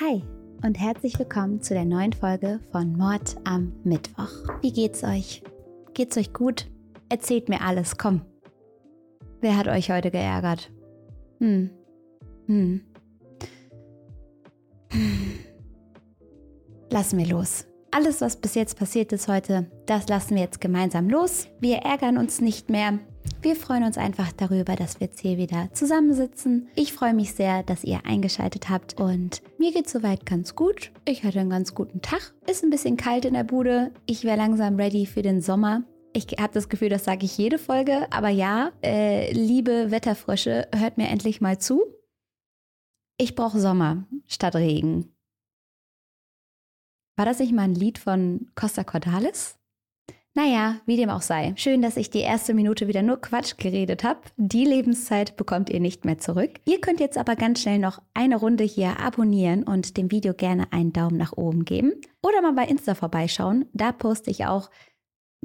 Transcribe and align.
Hi 0.00 0.22
und 0.64 0.78
herzlich 0.78 1.18
willkommen 1.18 1.60
zu 1.60 1.74
der 1.74 1.84
neuen 1.84 2.12
Folge 2.12 2.60
von 2.70 2.96
Mord 2.96 3.36
am 3.42 3.72
Mittwoch. 3.82 4.30
Wie 4.60 4.72
geht's 4.72 5.02
euch? 5.02 5.42
Geht's 5.92 6.16
euch 6.16 6.32
gut? 6.32 6.70
Erzählt 7.08 7.48
mir 7.48 7.62
alles, 7.62 7.98
komm. 7.98 8.20
Wer 9.40 9.56
hat 9.56 9.66
euch 9.66 9.90
heute 9.90 10.12
geärgert? 10.12 10.70
Hm. 11.40 11.70
Hm. 12.46 12.82
hm. 14.92 15.38
Lassen 16.90 17.18
wir 17.18 17.26
los. 17.26 17.66
Alles, 17.90 18.20
was 18.20 18.36
bis 18.36 18.54
jetzt 18.54 18.78
passiert 18.78 19.12
ist 19.12 19.26
heute, 19.26 19.68
das 19.86 20.08
lassen 20.08 20.36
wir 20.36 20.42
jetzt 20.42 20.60
gemeinsam 20.60 21.10
los. 21.10 21.48
Wir 21.58 21.78
ärgern 21.78 22.18
uns 22.18 22.40
nicht 22.40 22.70
mehr. 22.70 23.00
Wir 23.40 23.56
freuen 23.56 23.84
uns 23.84 23.98
einfach 23.98 24.32
darüber, 24.32 24.76
dass 24.76 25.00
wir 25.00 25.06
jetzt 25.06 25.20
hier 25.20 25.38
wieder 25.38 25.68
zusammensitzen. 25.72 26.68
Ich 26.74 26.92
freue 26.92 27.14
mich 27.14 27.32
sehr, 27.34 27.62
dass 27.62 27.84
ihr 27.84 28.04
eingeschaltet 28.04 28.68
habt 28.68 29.00
und 29.00 29.42
mir 29.58 29.72
geht 29.72 29.88
soweit 29.88 30.26
ganz 30.26 30.54
gut. 30.54 30.90
Ich 31.04 31.24
hatte 31.24 31.40
einen 31.40 31.50
ganz 31.50 31.74
guten 31.74 32.02
Tag. 32.02 32.34
Ist 32.46 32.64
ein 32.64 32.70
bisschen 32.70 32.96
kalt 32.96 33.24
in 33.24 33.34
der 33.34 33.44
Bude. 33.44 33.92
Ich 34.06 34.24
wäre 34.24 34.36
langsam 34.36 34.76
ready 34.76 35.06
für 35.06 35.22
den 35.22 35.40
Sommer. 35.40 35.84
Ich 36.12 36.26
habe 36.40 36.52
das 36.52 36.68
Gefühl, 36.68 36.88
das 36.88 37.04
sage 37.04 37.24
ich 37.24 37.38
jede 37.38 37.58
Folge, 37.58 38.06
aber 38.10 38.28
ja, 38.28 38.72
äh, 38.82 39.32
liebe 39.32 39.90
Wetterfrösche, 39.90 40.66
hört 40.74 40.98
mir 40.98 41.08
endlich 41.08 41.40
mal 41.40 41.58
zu. 41.58 41.84
Ich 43.18 43.34
brauche 43.34 43.60
Sommer 43.60 44.06
statt 44.26 44.56
Regen. 44.56 45.14
War 47.16 47.24
das 47.24 47.40
nicht 47.40 47.52
mal 47.52 47.62
ein 47.62 47.74
Lied 47.74 47.98
von 47.98 48.50
Costa 48.54 48.84
Cordalis? 48.84 49.58
Naja, 50.38 50.76
wie 50.86 50.96
dem 50.96 51.10
auch 51.10 51.22
sei. 51.22 51.52
Schön, 51.56 51.82
dass 51.82 51.96
ich 51.96 52.10
die 52.10 52.20
erste 52.20 52.54
Minute 52.54 52.86
wieder 52.86 53.02
nur 53.02 53.20
Quatsch 53.20 53.56
geredet 53.58 54.04
habe. 54.04 54.20
Die 54.36 54.64
Lebenszeit 54.64 55.36
bekommt 55.36 55.68
ihr 55.68 55.80
nicht 55.80 56.04
mehr 56.04 56.18
zurück. 56.18 56.60
Ihr 56.64 56.80
könnt 56.80 57.00
jetzt 57.00 57.18
aber 57.18 57.34
ganz 57.34 57.60
schnell 57.60 57.80
noch 57.80 58.00
eine 58.14 58.36
Runde 58.36 58.62
hier 58.62 59.00
abonnieren 59.00 59.64
und 59.64 59.96
dem 59.96 60.12
Video 60.12 60.34
gerne 60.34 60.72
einen 60.72 60.92
Daumen 60.92 61.16
nach 61.16 61.32
oben 61.32 61.64
geben. 61.64 61.90
Oder 62.22 62.40
mal 62.40 62.52
bei 62.52 62.66
Insta 62.66 62.94
vorbeischauen. 62.94 63.66
Da 63.72 63.90
poste 63.90 64.30
ich 64.30 64.46
auch 64.46 64.70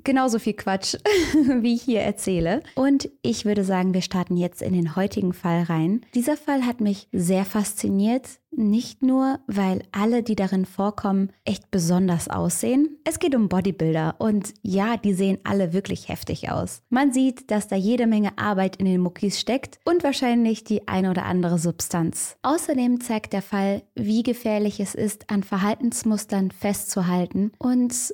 genauso 0.03 0.39
viel 0.39 0.53
Quatsch, 0.53 0.95
wie 1.61 1.75
ich 1.75 1.83
hier 1.83 2.02
erzähle. 2.02 2.61
Und 2.75 3.09
ich 3.22 3.45
würde 3.45 3.63
sagen, 3.63 3.94
wir 3.94 4.02
starten 4.02 4.38
jetzt 4.38 4.61
in 4.61 4.73
den 4.73 4.95
heutigen 4.95 5.33
Fall 5.33 5.63
rein. 5.63 6.02
Dieser 6.13 6.38
Fall 6.38 6.66
hat 6.66 6.81
mich 6.81 7.08
sehr 7.11 7.45
fasziniert. 7.45 8.39
Nicht 8.55 9.02
nur, 9.02 9.39
weil 9.47 9.81
alle, 9.91 10.22
die 10.22 10.35
darin 10.35 10.66
vorkommen, 10.66 11.31
echt 11.44 11.72
besonders 11.72 12.30
aussehen. 12.30 13.00
Es 13.03 13.17
geht 13.17 13.33
um 13.33 13.50
Bodybuilder 13.50 14.16
und 14.19 14.53
ja, 14.61 14.95
die 14.97 15.13
sehen 15.13 15.39
alle 15.44 15.73
wirklich 15.73 16.07
heftig 16.07 16.52
aus. 16.52 16.83
Man 16.89 17.11
sieht, 17.11 17.50
dass 17.50 17.67
da 17.67 17.75
jede 17.75 18.05
Menge 18.05 18.38
Arbeit 18.38 18.75
in 18.75 18.85
den 18.85 19.02
Muckis 19.02 19.39
steckt 19.39 19.80
und 19.85 20.03
wahrscheinlich 20.03 20.63
die 20.63 20.88
eine 20.88 21.09
oder 21.09 21.25
andere 21.25 21.57
Substanz. 21.57 22.38
Außerdem 22.44 23.02
zeigt 23.02 23.33
der 23.33 23.41
Fall, 23.41 23.81
wie 23.95 24.22
gefährlich 24.22 24.80
es 24.80 24.94
ist, 24.94 25.31
an 25.31 25.41
Verhaltensmustern 25.41 26.52
festzuhalten 26.52 27.53
und 27.57 28.13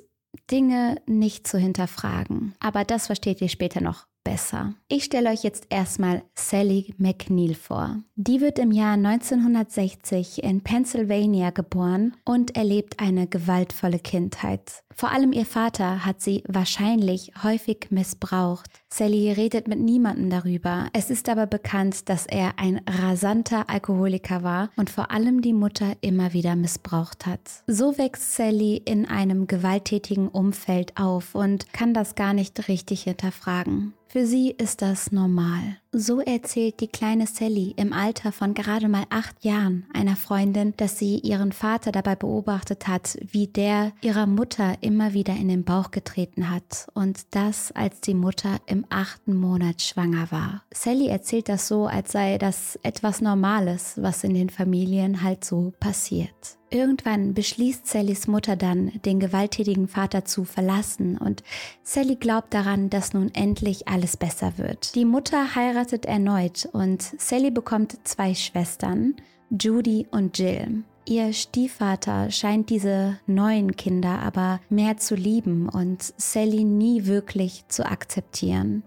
Dinge 0.50 1.00
nicht 1.06 1.46
zu 1.46 1.58
hinterfragen. 1.58 2.54
Aber 2.60 2.84
das 2.84 3.06
versteht 3.06 3.40
ihr 3.40 3.48
später 3.48 3.80
noch 3.80 4.06
besser. 4.24 4.74
Ich 4.88 5.04
stelle 5.04 5.30
euch 5.30 5.42
jetzt 5.42 5.66
erstmal 5.70 6.22
Sally 6.34 6.94
McNeil 6.98 7.54
vor. 7.54 7.98
Die 8.16 8.40
wird 8.40 8.58
im 8.58 8.70
Jahr 8.70 8.94
1960 8.94 10.42
in 10.42 10.62
Pennsylvania 10.62 11.50
geboren 11.50 12.16
und 12.24 12.56
erlebt 12.56 13.00
eine 13.00 13.26
gewaltvolle 13.26 13.98
Kindheit. 13.98 14.82
Vor 14.94 15.10
allem 15.10 15.32
ihr 15.32 15.46
Vater 15.46 16.04
hat 16.04 16.20
sie 16.20 16.44
wahrscheinlich 16.46 17.32
häufig 17.42 17.86
missbraucht. 17.90 18.68
Sally 18.92 19.32
redet 19.32 19.68
mit 19.68 19.78
niemandem 19.78 20.28
darüber. 20.28 20.88
Es 20.92 21.10
ist 21.10 21.28
aber 21.28 21.46
bekannt, 21.46 22.08
dass 22.08 22.26
er 22.26 22.58
ein 22.58 22.82
rasanter 22.86 23.70
Alkoholiker 23.70 24.42
war 24.42 24.70
und 24.76 24.90
vor 24.90 25.10
allem 25.10 25.40
die 25.40 25.54
Mutter 25.54 25.94
immer 26.02 26.34
wieder 26.34 26.56
missbraucht 26.56 27.24
hat. 27.24 27.40
So 27.66 27.96
wächst 27.96 28.34
Sally 28.34 28.82
in 28.84 29.06
einem 29.06 29.46
gewalttätigen 29.46 30.28
Umfeld 30.28 30.96
auf 30.98 31.34
und 31.34 31.72
kann 31.72 31.94
das 31.94 32.14
gar 32.14 32.34
nicht 32.34 32.68
richtig 32.68 33.04
hinterfragen. 33.04 33.94
Für 34.12 34.26
sie 34.26 34.50
ist 34.50 34.82
das 34.82 35.12
normal. 35.12 35.76
So 35.92 36.20
erzählt 36.20 36.78
die 36.78 36.86
kleine 36.86 37.26
Sally 37.26 37.74
im 37.76 37.92
Alter 37.92 38.30
von 38.30 38.54
gerade 38.54 38.86
mal 38.88 39.06
acht 39.10 39.44
Jahren 39.44 39.86
einer 39.92 40.14
Freundin, 40.14 40.72
dass 40.76 41.00
sie 41.00 41.18
ihren 41.18 41.50
Vater 41.50 41.90
dabei 41.90 42.14
beobachtet 42.14 42.86
hat, 42.86 43.18
wie 43.20 43.48
der 43.48 43.90
ihrer 44.00 44.26
Mutter 44.26 44.74
immer 44.82 45.14
wieder 45.14 45.34
in 45.34 45.48
den 45.48 45.64
Bauch 45.64 45.90
getreten 45.90 46.48
hat 46.48 46.86
und 46.94 47.34
das, 47.34 47.72
als 47.72 48.00
die 48.02 48.14
Mutter 48.14 48.60
im 48.66 48.86
achten 48.88 49.34
Monat 49.34 49.82
schwanger 49.82 50.30
war. 50.30 50.62
Sally 50.72 51.08
erzählt 51.08 51.48
das 51.48 51.66
so, 51.66 51.86
als 51.86 52.12
sei 52.12 52.38
das 52.38 52.78
etwas 52.84 53.20
Normales, 53.20 53.94
was 54.00 54.22
in 54.22 54.34
den 54.34 54.48
Familien 54.48 55.24
halt 55.24 55.44
so 55.44 55.72
passiert. 55.80 56.56
Irgendwann 56.72 57.34
beschließt 57.34 57.88
Sallys 57.88 58.28
Mutter 58.28 58.54
dann, 58.54 58.92
den 59.04 59.18
gewalttätigen 59.18 59.88
Vater 59.88 60.24
zu 60.24 60.44
verlassen 60.44 61.18
und 61.18 61.42
Sally 61.82 62.14
glaubt 62.14 62.54
daran, 62.54 62.90
dass 62.90 63.12
nun 63.12 63.34
endlich 63.34 63.88
alles 63.88 64.16
besser 64.16 64.52
wird. 64.56 64.94
Die 64.94 65.04
Mutter 65.04 65.56
heiratet 65.56 65.79
erneut 66.06 66.68
und 66.72 67.02
Sally 67.02 67.50
bekommt 67.50 67.98
zwei 68.04 68.34
Schwestern, 68.34 69.14
Judy 69.50 70.06
und 70.10 70.38
Jill. 70.38 70.84
Ihr 71.06 71.32
Stiefvater 71.32 72.30
scheint 72.30 72.70
diese 72.70 73.18
neuen 73.26 73.74
Kinder 73.74 74.20
aber 74.20 74.60
mehr 74.68 74.96
zu 74.98 75.14
lieben 75.14 75.68
und 75.68 76.02
Sally 76.16 76.64
nie 76.64 77.06
wirklich 77.06 77.64
zu 77.68 77.84
akzeptieren. 77.84 78.82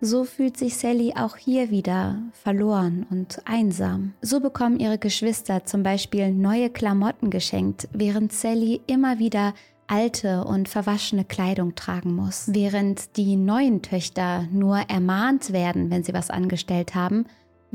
So 0.00 0.24
fühlt 0.24 0.58
sich 0.58 0.76
Sally 0.76 1.14
auch 1.16 1.36
hier 1.36 1.70
wieder 1.70 2.22
verloren 2.32 3.06
und 3.10 3.40
einsam. 3.46 4.12
So 4.20 4.40
bekommen 4.40 4.78
ihre 4.78 4.98
Geschwister 4.98 5.64
zum 5.64 5.82
Beispiel 5.82 6.30
neue 6.30 6.68
Klamotten 6.68 7.30
geschenkt, 7.30 7.88
während 7.92 8.32
Sally 8.32 8.82
immer 8.86 9.18
wieder 9.18 9.54
alte 9.86 10.44
und 10.44 10.68
verwaschene 10.68 11.24
Kleidung 11.24 11.74
tragen 11.74 12.14
muss. 12.14 12.46
Während 12.52 13.16
die 13.16 13.36
neuen 13.36 13.82
Töchter 13.82 14.46
nur 14.50 14.78
ermahnt 14.88 15.52
werden, 15.52 15.90
wenn 15.90 16.04
sie 16.04 16.14
was 16.14 16.30
angestellt 16.30 16.94
haben, 16.94 17.26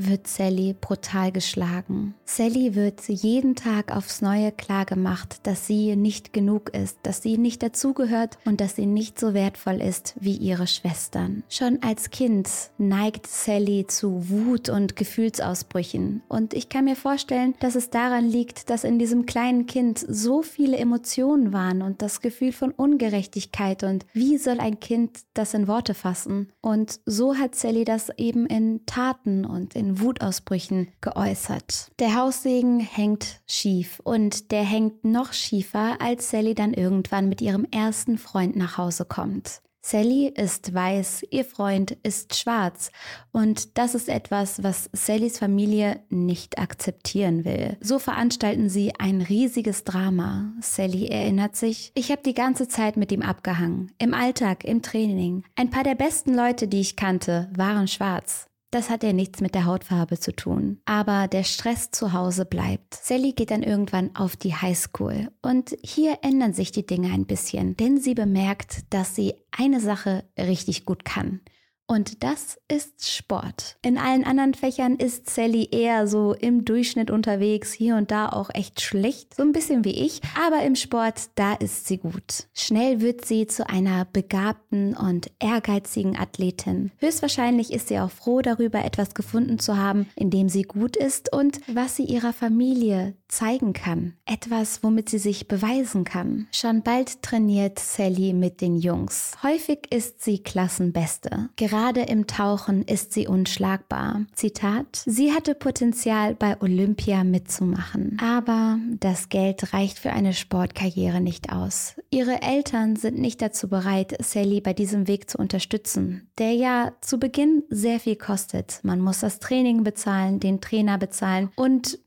wird 0.07 0.27
Sally 0.27 0.75
brutal 0.79 1.31
geschlagen. 1.31 2.15
Sally 2.25 2.75
wird 2.75 3.07
jeden 3.07 3.55
Tag 3.55 3.95
aufs 3.95 4.21
Neue 4.21 4.51
klargemacht, 4.51 5.45
dass 5.47 5.67
sie 5.67 5.95
nicht 5.95 6.33
genug 6.33 6.69
ist, 6.69 6.97
dass 7.03 7.21
sie 7.21 7.37
nicht 7.37 7.63
dazugehört 7.63 8.37
und 8.45 8.61
dass 8.61 8.75
sie 8.75 8.85
nicht 8.85 9.19
so 9.19 9.33
wertvoll 9.33 9.81
ist 9.81 10.15
wie 10.19 10.35
ihre 10.35 10.67
Schwestern. 10.67 11.43
Schon 11.49 11.79
als 11.81 12.09
Kind 12.09 12.49
neigt 12.77 13.27
Sally 13.27 13.85
zu 13.87 14.29
Wut 14.29 14.69
und 14.69 14.95
Gefühlsausbrüchen 14.95 16.21
und 16.27 16.53
ich 16.53 16.69
kann 16.69 16.85
mir 16.85 16.95
vorstellen, 16.95 17.55
dass 17.59 17.75
es 17.75 17.89
daran 17.89 18.27
liegt, 18.27 18.69
dass 18.69 18.83
in 18.83 18.99
diesem 18.99 19.25
kleinen 19.25 19.65
Kind 19.65 19.99
so 20.07 20.41
viele 20.41 20.77
Emotionen 20.77 21.53
waren 21.53 21.81
und 21.81 22.01
das 22.01 22.21
Gefühl 22.21 22.51
von 22.51 22.71
Ungerechtigkeit 22.71 23.83
und 23.83 24.05
wie 24.13 24.37
soll 24.37 24.59
ein 24.59 24.79
Kind 24.79 25.19
das 25.33 25.53
in 25.53 25.67
Worte 25.67 25.93
fassen? 25.93 26.51
Und 26.61 26.99
so 27.05 27.35
hat 27.35 27.55
Sally 27.55 27.83
das 27.83 28.09
eben 28.17 28.45
in 28.45 28.85
Taten 28.85 29.45
und 29.45 29.75
in 29.75 29.88
Wutausbrüchen 29.97 30.89
geäußert. 31.01 31.91
Der 31.99 32.15
Haussegen 32.15 32.79
hängt 32.79 33.41
schief 33.47 34.01
und 34.03 34.51
der 34.51 34.63
hängt 34.63 35.05
noch 35.05 35.33
schiefer, 35.33 35.97
als 36.01 36.29
Sally 36.29 36.53
dann 36.53 36.73
irgendwann 36.73 37.29
mit 37.29 37.41
ihrem 37.41 37.65
ersten 37.71 38.17
Freund 38.17 38.55
nach 38.55 38.77
Hause 38.77 39.05
kommt. 39.05 39.61
Sally 39.81 40.27
ist 40.27 40.73
weiß, 40.73 41.23
ihr 41.31 41.45
Freund 41.45 41.97
ist 42.03 42.35
schwarz 42.35 42.91
und 43.31 43.77
das 43.77 43.95
ist 43.95 44.09
etwas, 44.09 44.61
was 44.61 44.89
Sallys 44.93 45.39
Familie 45.39 46.01
nicht 46.09 46.59
akzeptieren 46.59 47.45
will. 47.45 47.77
So 47.79 47.97
veranstalten 47.97 48.69
sie 48.69 48.93
ein 48.99 49.21
riesiges 49.21 49.85
Drama. 49.85 50.51
Sally 50.59 51.07
erinnert 51.07 51.55
sich, 51.55 51.91
ich 51.95 52.11
habe 52.11 52.21
die 52.23 52.33
ganze 52.33 52.67
Zeit 52.67 52.97
mit 52.97 53.11
ihm 53.11 53.21
abgehangen, 53.21 53.91
im 53.99 54.13
Alltag, 54.13 54.65
im 54.65 54.81
Training. 54.81 55.43
Ein 55.55 55.69
paar 55.69 55.83
der 55.83 55.95
besten 55.95 56.35
Leute, 56.35 56.67
die 56.67 56.81
ich 56.81 56.97
kannte, 56.97 57.49
waren 57.55 57.87
schwarz. 57.87 58.48
Das 58.71 58.91
hat 58.91 59.01
ja 59.03 59.13
nichts 59.13 59.41
mit 59.41 59.55
der 59.55 59.65
Hautfarbe 59.65 60.19
zu 60.19 60.35
tun. 60.35 60.79
Aber 60.85 61.27
der 61.27 61.43
Stress 61.43 61.89
zu 61.89 62.13
Hause 62.13 62.45
bleibt. 62.45 62.93
Sally 62.93 63.33
geht 63.33 63.49
dann 63.49 63.63
irgendwann 63.63 64.15
auf 64.15 64.35
die 64.35 64.53
Highschool. 64.53 65.29
Und 65.41 65.75
hier 65.83 66.19
ändern 66.21 66.53
sich 66.53 66.71
die 66.71 66.85
Dinge 66.85 67.11
ein 67.11 67.25
bisschen, 67.25 67.75
denn 67.77 67.97
sie 67.97 68.13
bemerkt, 68.13 68.81
dass 68.91 69.15
sie 69.15 69.33
eine 69.51 69.79
Sache 69.79 70.23
richtig 70.37 70.85
gut 70.85 71.03
kann. 71.03 71.41
Und 71.91 72.21
das 72.21 72.59
ist 72.67 73.09
Sport. 73.09 73.77
In 73.81 73.97
allen 73.97 74.23
anderen 74.23 74.53
Fächern 74.53 74.97
ist 74.97 75.27
Sally 75.27 75.69
eher 75.71 76.07
so 76.07 76.33
im 76.33 76.63
Durchschnitt 76.63 77.09
unterwegs, 77.09 77.73
hier 77.73 77.95
und 77.95 78.11
da 78.11 78.29
auch 78.29 78.51
echt 78.53 78.81
schlecht, 78.81 79.33
so 79.33 79.41
ein 79.41 79.53
bisschen 79.53 79.83
wie 79.83 80.05
ich. 80.05 80.21
Aber 80.39 80.61
im 80.61 80.75
Sport, 80.75 81.31
da 81.33 81.53
ist 81.55 81.87
sie 81.87 81.97
gut. 81.97 82.45
Schnell 82.53 83.01
wird 83.01 83.25
sie 83.25 83.47
zu 83.47 83.67
einer 83.67 84.05
begabten 84.05 84.95
und 84.95 85.31
ehrgeizigen 85.39 86.15
Athletin. 86.15 86.91
Höchstwahrscheinlich 86.99 87.73
ist 87.73 87.87
sie 87.87 87.99
auch 87.99 88.11
froh 88.11 88.43
darüber, 88.43 88.85
etwas 88.85 89.15
gefunden 89.15 89.57
zu 89.57 89.75
haben, 89.75 90.07
in 90.15 90.29
dem 90.29 90.47
sie 90.47 90.61
gut 90.61 90.95
ist 90.95 91.33
und 91.33 91.59
was 91.65 91.95
sie 91.95 92.03
ihrer 92.03 92.33
Familie 92.33 93.15
zeigen 93.29 93.73
kann. 93.73 94.13
Etwas, 94.25 94.83
womit 94.83 95.09
sie 95.09 95.17
sich 95.17 95.47
beweisen 95.47 96.03
kann. 96.03 96.47
Schon 96.51 96.83
bald 96.83 97.23
trainiert 97.23 97.79
Sally 97.79 98.33
mit 98.33 98.61
den 98.61 98.75
Jungs. 98.75 99.31
Häufig 99.41 99.91
ist 99.91 100.23
sie 100.23 100.43
Klassenbeste. 100.43 101.49
Gerade 101.55 101.78
Gerade 101.79 102.01
im 102.01 102.27
Tauchen 102.27 102.83
ist 102.83 103.13
sie 103.13 103.25
unschlagbar. 103.25 104.25
Zitat, 104.33 105.01
sie 105.05 105.31
hatte 105.31 105.55
Potenzial 105.55 106.35
bei 106.35 106.59
Olympia 106.61 107.23
mitzumachen. 107.23 108.17
Aber 108.21 108.79
das 108.99 109.29
Geld 109.29 109.71
reicht 109.71 109.97
für 109.97 110.11
eine 110.11 110.33
Sportkarriere 110.33 111.21
nicht 111.21 111.53
aus. 111.53 111.95
Ihre 112.09 112.41
Eltern 112.41 112.97
sind 112.97 113.17
nicht 113.17 113.41
dazu 113.41 113.69
bereit, 113.69 114.13
Sally 114.21 114.59
bei 114.59 114.73
diesem 114.73 115.07
Weg 115.07 115.29
zu 115.29 115.37
unterstützen, 115.37 116.29
der 116.37 116.51
ja 116.51 116.91
zu 116.99 117.17
Beginn 117.17 117.63
sehr 117.69 118.01
viel 118.01 118.17
kostet. 118.17 118.81
Man 118.83 118.99
muss 118.99 119.21
das 119.21 119.39
Training 119.39 119.85
bezahlen, 119.85 120.41
den 120.41 120.59
Trainer 120.59 120.97
bezahlen 120.97 121.49
und 121.55 121.97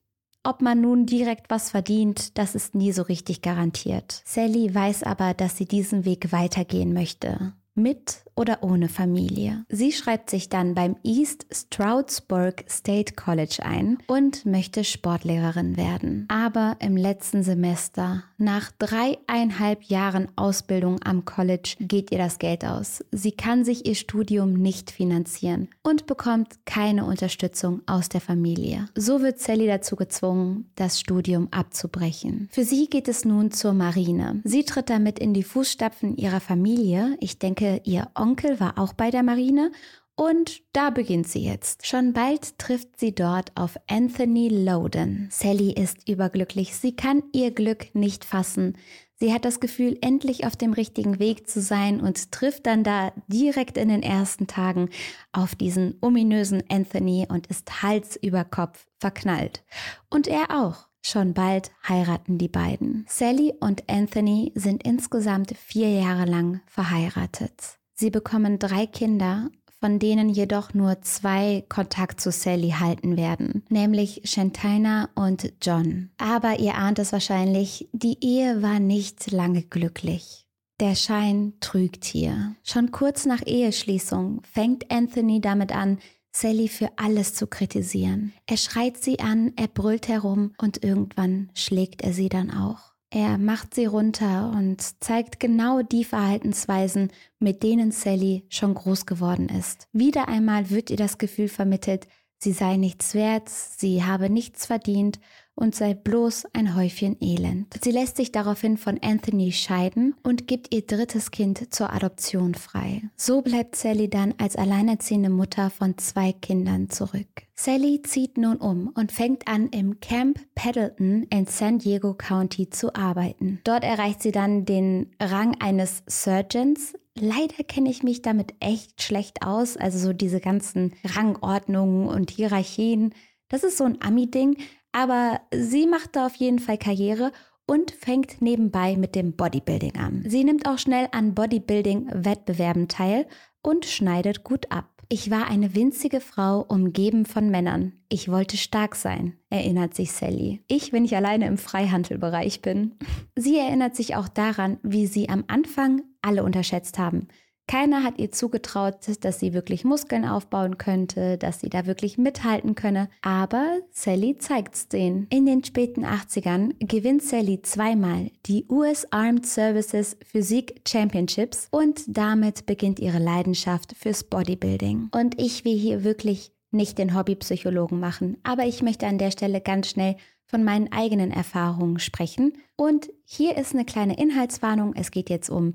ob 0.45 0.61
man 0.61 0.83
nun 0.83 1.07
direkt 1.07 1.49
was 1.49 1.71
verdient, 1.71 2.37
das 2.37 2.55
ist 2.55 2.75
nie 2.75 2.93
so 2.93 3.01
richtig 3.01 3.41
garantiert. 3.41 4.21
Sally 4.27 4.75
weiß 4.75 5.03
aber, 5.05 5.33
dass 5.33 5.57
sie 5.57 5.67
diesen 5.67 6.05
Weg 6.05 6.31
weitergehen 6.31 6.93
möchte 6.93 7.55
mit 7.75 8.25
oder 8.35 8.63
ohne 8.63 8.89
Familie. 8.89 9.65
Sie 9.69 9.93
schreibt 9.93 10.31
sich 10.31 10.49
dann 10.49 10.75
beim 10.75 10.97
East 11.03 11.47
Stroudsburg 11.51 12.65
State 12.69 13.15
College 13.15 13.59
ein 13.63 13.99
und 14.07 14.47
möchte 14.47 14.85
Sportlehrerin 14.85 15.77
werden. 15.77 16.27
Aber 16.29 16.77
im 16.81 16.97
letzten 16.97 17.43
Semester, 17.43 18.25
nach 18.39 18.71
dreieinhalb 18.79 19.85
Jahren 19.85 20.29
Ausbildung 20.37 21.03
am 21.03 21.25
College, 21.25 21.77
geht 21.81 22.11
ihr 22.11 22.19
das 22.19 22.39
Geld 22.39 22.65
aus. 22.65 23.05
Sie 23.13 23.33
kann 23.33 23.65
sich 23.65 23.87
ihr 23.87 23.95
Studium 23.95 24.55
nicht 24.55 24.91
finanzieren 24.91 25.69
und 25.83 26.07
bekommt 26.07 26.65
keine 26.65 27.05
Unterstützung 27.05 27.83
aus 27.87 28.09
der 28.09 28.21
Familie. 28.21 28.87
So 28.97 29.21
wird 29.23 29.41
Sally 29.41 29.67
dazu 29.67 29.97
gezwungen, 29.97 30.71
das 30.77 30.99
Studium 30.99 31.49
abzubrechen. 31.51 32.49
Für 32.51 32.65
sie 32.65 32.87
geht 32.89 33.09
es 33.09 33.25
nun 33.25 33.51
zur 33.51 33.73
Marine. 33.73 34.41
Sie 34.45 34.65
tritt 34.65 34.91
damit 34.91 35.19
in 35.19 35.35
die 35.35 35.43
Fußstapfen 35.43 36.17
ihrer 36.17 36.41
Familie. 36.41 37.17
Ich 37.21 37.39
denke, 37.39 37.81
ihr 37.85 38.09
Onkel 38.23 38.61
war 38.61 38.79
auch 38.79 38.93
bei 38.93 39.11
der 39.11 39.25
Marine 39.25 39.73
und 40.15 40.63
da 40.73 40.91
beginnt 40.91 41.27
sie 41.27 41.45
jetzt. 41.45 41.87
Schon 41.87 42.13
bald 42.13 42.57
trifft 42.59 43.01
sie 43.01 43.15
dort 43.15 43.51
auf 43.57 43.77
Anthony 43.89 44.49
Loden. 44.49 45.29
Sally 45.31 45.73
ist 45.73 46.09
überglücklich. 46.09 46.77
Sie 46.77 46.95
kann 46.95 47.25
ihr 47.33 47.51
Glück 47.51 47.95
nicht 47.95 48.25
fassen. 48.25 48.77
Sie 49.17 49.33
hat 49.33 49.45
das 49.45 49.59
Gefühl, 49.59 49.99
endlich 50.01 50.47
auf 50.47 50.55
dem 50.55 50.73
richtigen 50.73 51.19
Weg 51.19 51.49
zu 51.49 51.61
sein 51.61 52.01
und 52.01 52.31
trifft 52.31 52.67
dann 52.67 52.85
da 52.85 53.13
direkt 53.27 53.77
in 53.77 53.89
den 53.89 54.03
ersten 54.03 54.47
Tagen 54.47 54.91
auf 55.33 55.55
diesen 55.55 55.97
ominösen 56.01 56.63
Anthony 56.69 57.27
und 57.29 57.49
ist 57.49 57.83
Hals 57.83 58.17
über 58.17 58.45
Kopf 58.45 58.87
verknallt. 58.99 59.65
Und 60.11 60.29
er 60.29 60.51
auch. 60.51 60.89
Schon 61.05 61.35
bald 61.35 61.73
heiraten 61.89 62.39
die 62.39 62.47
beiden. 62.47 63.05
Sally 63.09 63.55
und 63.59 63.89
Anthony 63.89 64.53
sind 64.55 64.85
insgesamt 64.85 65.57
vier 65.57 65.91
Jahre 65.91 66.27
lang 66.27 66.61
verheiratet. 66.67 67.82
Sie 68.03 68.11
bekommen 68.11 68.59
drei 68.59 68.89
Kinder, 68.89 69.49
von 69.79 70.01
denen 70.01 70.29
jedoch 70.29 70.75
nur 70.75 71.03
zwei 71.03 71.65
Kontakt 71.69 72.21
zu 72.21 72.33
Sally 72.33 72.71
halten 72.71 73.17
werden, 73.17 73.63
nämlich 73.69 74.23
Shantina 74.25 75.09
und 75.15 75.53
John. 75.63 76.11
Aber 76.19 76.59
ihr 76.59 76.75
ahnt 76.75 76.99
es 76.99 77.13
wahrscheinlich, 77.13 77.89
die 77.93 78.17
Ehe 78.21 78.61
war 78.61 78.81
nicht 78.81 79.31
lange 79.31 79.63
glücklich. 79.63 80.49
Der 80.81 80.97
Schein 80.97 81.53
trügt 81.61 82.05
hier. 82.05 82.57
Schon 82.65 82.91
kurz 82.91 83.25
nach 83.25 83.47
Eheschließung 83.47 84.43
fängt 84.53 84.91
Anthony 84.91 85.41
damit 85.41 85.71
an, 85.71 86.01
Sally 86.33 86.67
für 86.67 86.91
alles 86.97 87.35
zu 87.35 87.47
kritisieren. 87.47 88.33
Er 88.47 88.57
schreit 88.57 88.97
sie 88.97 89.21
an, 89.21 89.53
er 89.55 89.69
brüllt 89.69 90.09
herum 90.09 90.55
und 90.59 90.83
irgendwann 90.83 91.53
schlägt 91.55 92.03
er 92.03 92.13
sie 92.13 92.29
dann 92.29 92.51
auch. 92.51 92.92
Er 93.15 93.37
macht 93.37 93.75
sie 93.75 93.85
runter 93.85 94.51
und 94.57 94.81
zeigt 95.05 95.39
genau 95.39 95.83
die 95.83 96.03
Verhaltensweisen, 96.03 97.13
mit 97.39 97.63
denen 97.63 97.93
Sally 97.93 98.47
schon 98.49 98.73
groß 98.73 99.05
geworden 99.05 99.51
ist. 99.51 99.87
Wieder 99.93 100.29
einmal 100.29 100.71
wird 100.71 100.89
ihr 100.89 100.97
das 100.97 101.19
Gefühl 101.19 101.49
vermittelt, 101.49 102.09
sie 102.39 102.53
sei 102.53 102.79
nichts 102.79 103.13
wert, 103.13 103.51
sie 103.51 104.03
habe 104.03 104.31
nichts 104.31 104.65
verdient 104.65 105.21
und 105.55 105.75
sei 105.75 105.95
bloß 105.95 106.47
ein 106.53 106.75
Häufchen 106.75 107.17
Elend. 107.21 107.75
Sie 107.83 107.91
lässt 107.91 108.17
sich 108.17 108.33
daraufhin 108.33 108.77
von 108.77 108.99
Anthony 109.03 109.53
scheiden 109.53 110.15
und 110.23 110.47
gibt 110.47 110.75
ihr 110.75 110.83
drittes 110.83 111.31
Kind 111.31 111.73
zur 111.75 111.93
Adoption 111.93 112.55
frei. 112.55 113.03
So 113.17 113.43
bleibt 113.43 113.77
Sally 113.77 114.09
dann 114.09 114.35
als 114.39 114.57
alleinerziehende 114.57 115.31
Mutter 115.31 115.71
von 115.71 115.99
zwei 115.99 116.33
Kindern 116.33 116.91
zurück. 116.91 117.29
Sally 117.55 118.03
zieht 118.03 118.39
nun 118.39 118.57
um 118.57 118.89
und 118.95 119.13
fängt 119.13 119.47
an, 119.47 119.69
im 119.69 120.01
Camp 120.01 120.41
Pendleton 120.55 121.25
in 121.25 121.47
San 121.47 121.79
Diego 121.79 122.15
County 122.15 122.71
zu 122.71 122.95
arbeiten. 122.95 123.61
Dort 123.65 123.85
erreicht 123.85 124.23
sie 124.23 124.33
dann 124.33 124.65
den 124.65 125.15
Rang 125.21 125.57
eines 125.61 126.03
Surgeons, 126.09 126.95
Leider 127.15 127.63
kenne 127.65 127.91
ich 127.91 128.03
mich 128.03 128.23
damit 128.23 128.55
echt 128.61 129.03
schlecht 129.03 129.43
aus. 129.45 129.77
Also 129.77 129.99
so 129.99 130.13
diese 130.13 130.41
ganzen 130.41 130.95
Rangordnungen 131.05 132.09
und 132.09 132.31
Hierarchien. 132.31 133.15
Das 133.49 133.65
ist 133.65 133.77
so 133.77 133.85
ein 133.85 134.01
Ami-Ding. 134.01 134.57
Aber 134.93 135.41
sie 135.53 135.87
macht 135.87 136.17
da 136.17 136.27
auf 136.27 136.35
jeden 136.37 136.59
Fall 136.59 136.79
Karriere 136.79 137.33
und 137.67 137.91
fängt 137.91 138.43
nebenbei 138.43 138.97
mit 138.97 139.15
dem 139.15 139.35
Bodybuilding 139.35 139.97
an. 139.97 140.25
Sie 140.27 140.45
nimmt 140.45 140.67
auch 140.67 140.79
schnell 140.79 141.09
an 141.13 141.35
Bodybuilding-Wettbewerben 141.35 142.89
teil 142.89 143.27
und 143.63 143.87
schneidet 143.87 144.45
gut 144.45 144.71
ab. 144.71 144.89
Ich 145.09 145.31
war 145.31 145.47
eine 145.47 145.75
winzige 145.75 146.21
Frau, 146.21 146.65
umgeben 146.67 147.27
von 147.27 147.51
Männern. 147.51 147.93
Ich 148.09 148.31
wollte 148.31 148.57
stark 148.57 148.95
sein, 148.95 149.35
erinnert 149.51 149.95
sich 149.95 150.11
Sally. 150.13 150.65
Ich, 150.69 150.93
wenn 150.95 151.05
ich 151.05 151.15
alleine 151.15 151.47
im 151.47 151.59
Freihandelbereich 151.59 152.63
bin. 152.63 152.95
Sie 153.37 153.59
erinnert 153.59 153.95
sich 153.95 154.17
auch 154.17 154.29
daran, 154.29 154.79
wie 154.83 155.07
sie 155.07 155.29
am 155.29 155.45
Anfang 155.49 156.01
alle 156.23 156.43
unterschätzt 156.43 156.99
haben. 156.99 157.29
Keiner 157.73 158.03
hat 158.03 158.19
ihr 158.19 158.31
zugetraut, 158.31 158.97
dass 159.23 159.41
sie 159.41 159.55
wirklich 159.55 159.83
Muskeln 159.83 160.27
aufbauen 160.27 160.77
könnte, 160.77 161.39
dass 161.39 161.61
sie 161.61 161.71
da 161.71 161.87
wirklich 161.87 162.19
mithalten 162.19 162.75
könne. 162.75 163.09
Aber 163.23 163.79
Sally 163.91 164.37
zeigt's 164.37 164.89
denen. 164.89 165.27
In 165.31 165.47
den 165.47 165.65
späten 165.65 166.05
80ern 166.05 166.75
gewinnt 166.87 167.23
Sally 167.23 167.63
zweimal 167.63 168.31
die 168.45 168.67
US 168.69 169.11
Armed 169.11 169.47
Services 169.47 170.19
Physik 170.23 170.83
Championships 170.87 171.69
und 171.71 172.03
damit 172.07 172.67
beginnt 172.67 173.01
ihre 173.01 173.19
Leidenschaft 173.19 173.95
fürs 173.97 174.25
Bodybuilding. 174.25 175.09
Und 175.11 175.41
ich 175.41 175.65
will 175.65 175.79
hier 175.79 176.05
wirklich 176.05 176.53
nicht 176.73 176.99
den 176.99 177.17
Hobbypsychologen 177.17 177.99
machen, 177.99 178.37
aber 178.43 178.67
ich 178.67 178.83
möchte 178.83 179.07
an 179.07 179.17
der 179.17 179.31
Stelle 179.31 179.63
ganz 179.63 179.89
schnell 179.89 180.17
von 180.45 180.63
meinen 180.63 180.93
eigenen 180.93 181.31
Erfahrungen 181.31 181.99
sprechen. 182.01 182.53
Und 182.77 183.09
hier 183.25 183.57
ist 183.57 183.73
eine 183.73 183.87
kleine 183.87 184.19
Inhaltswarnung. 184.19 184.93
Es 184.95 185.11
geht 185.11 185.31
jetzt 185.31 185.49
um 185.49 185.73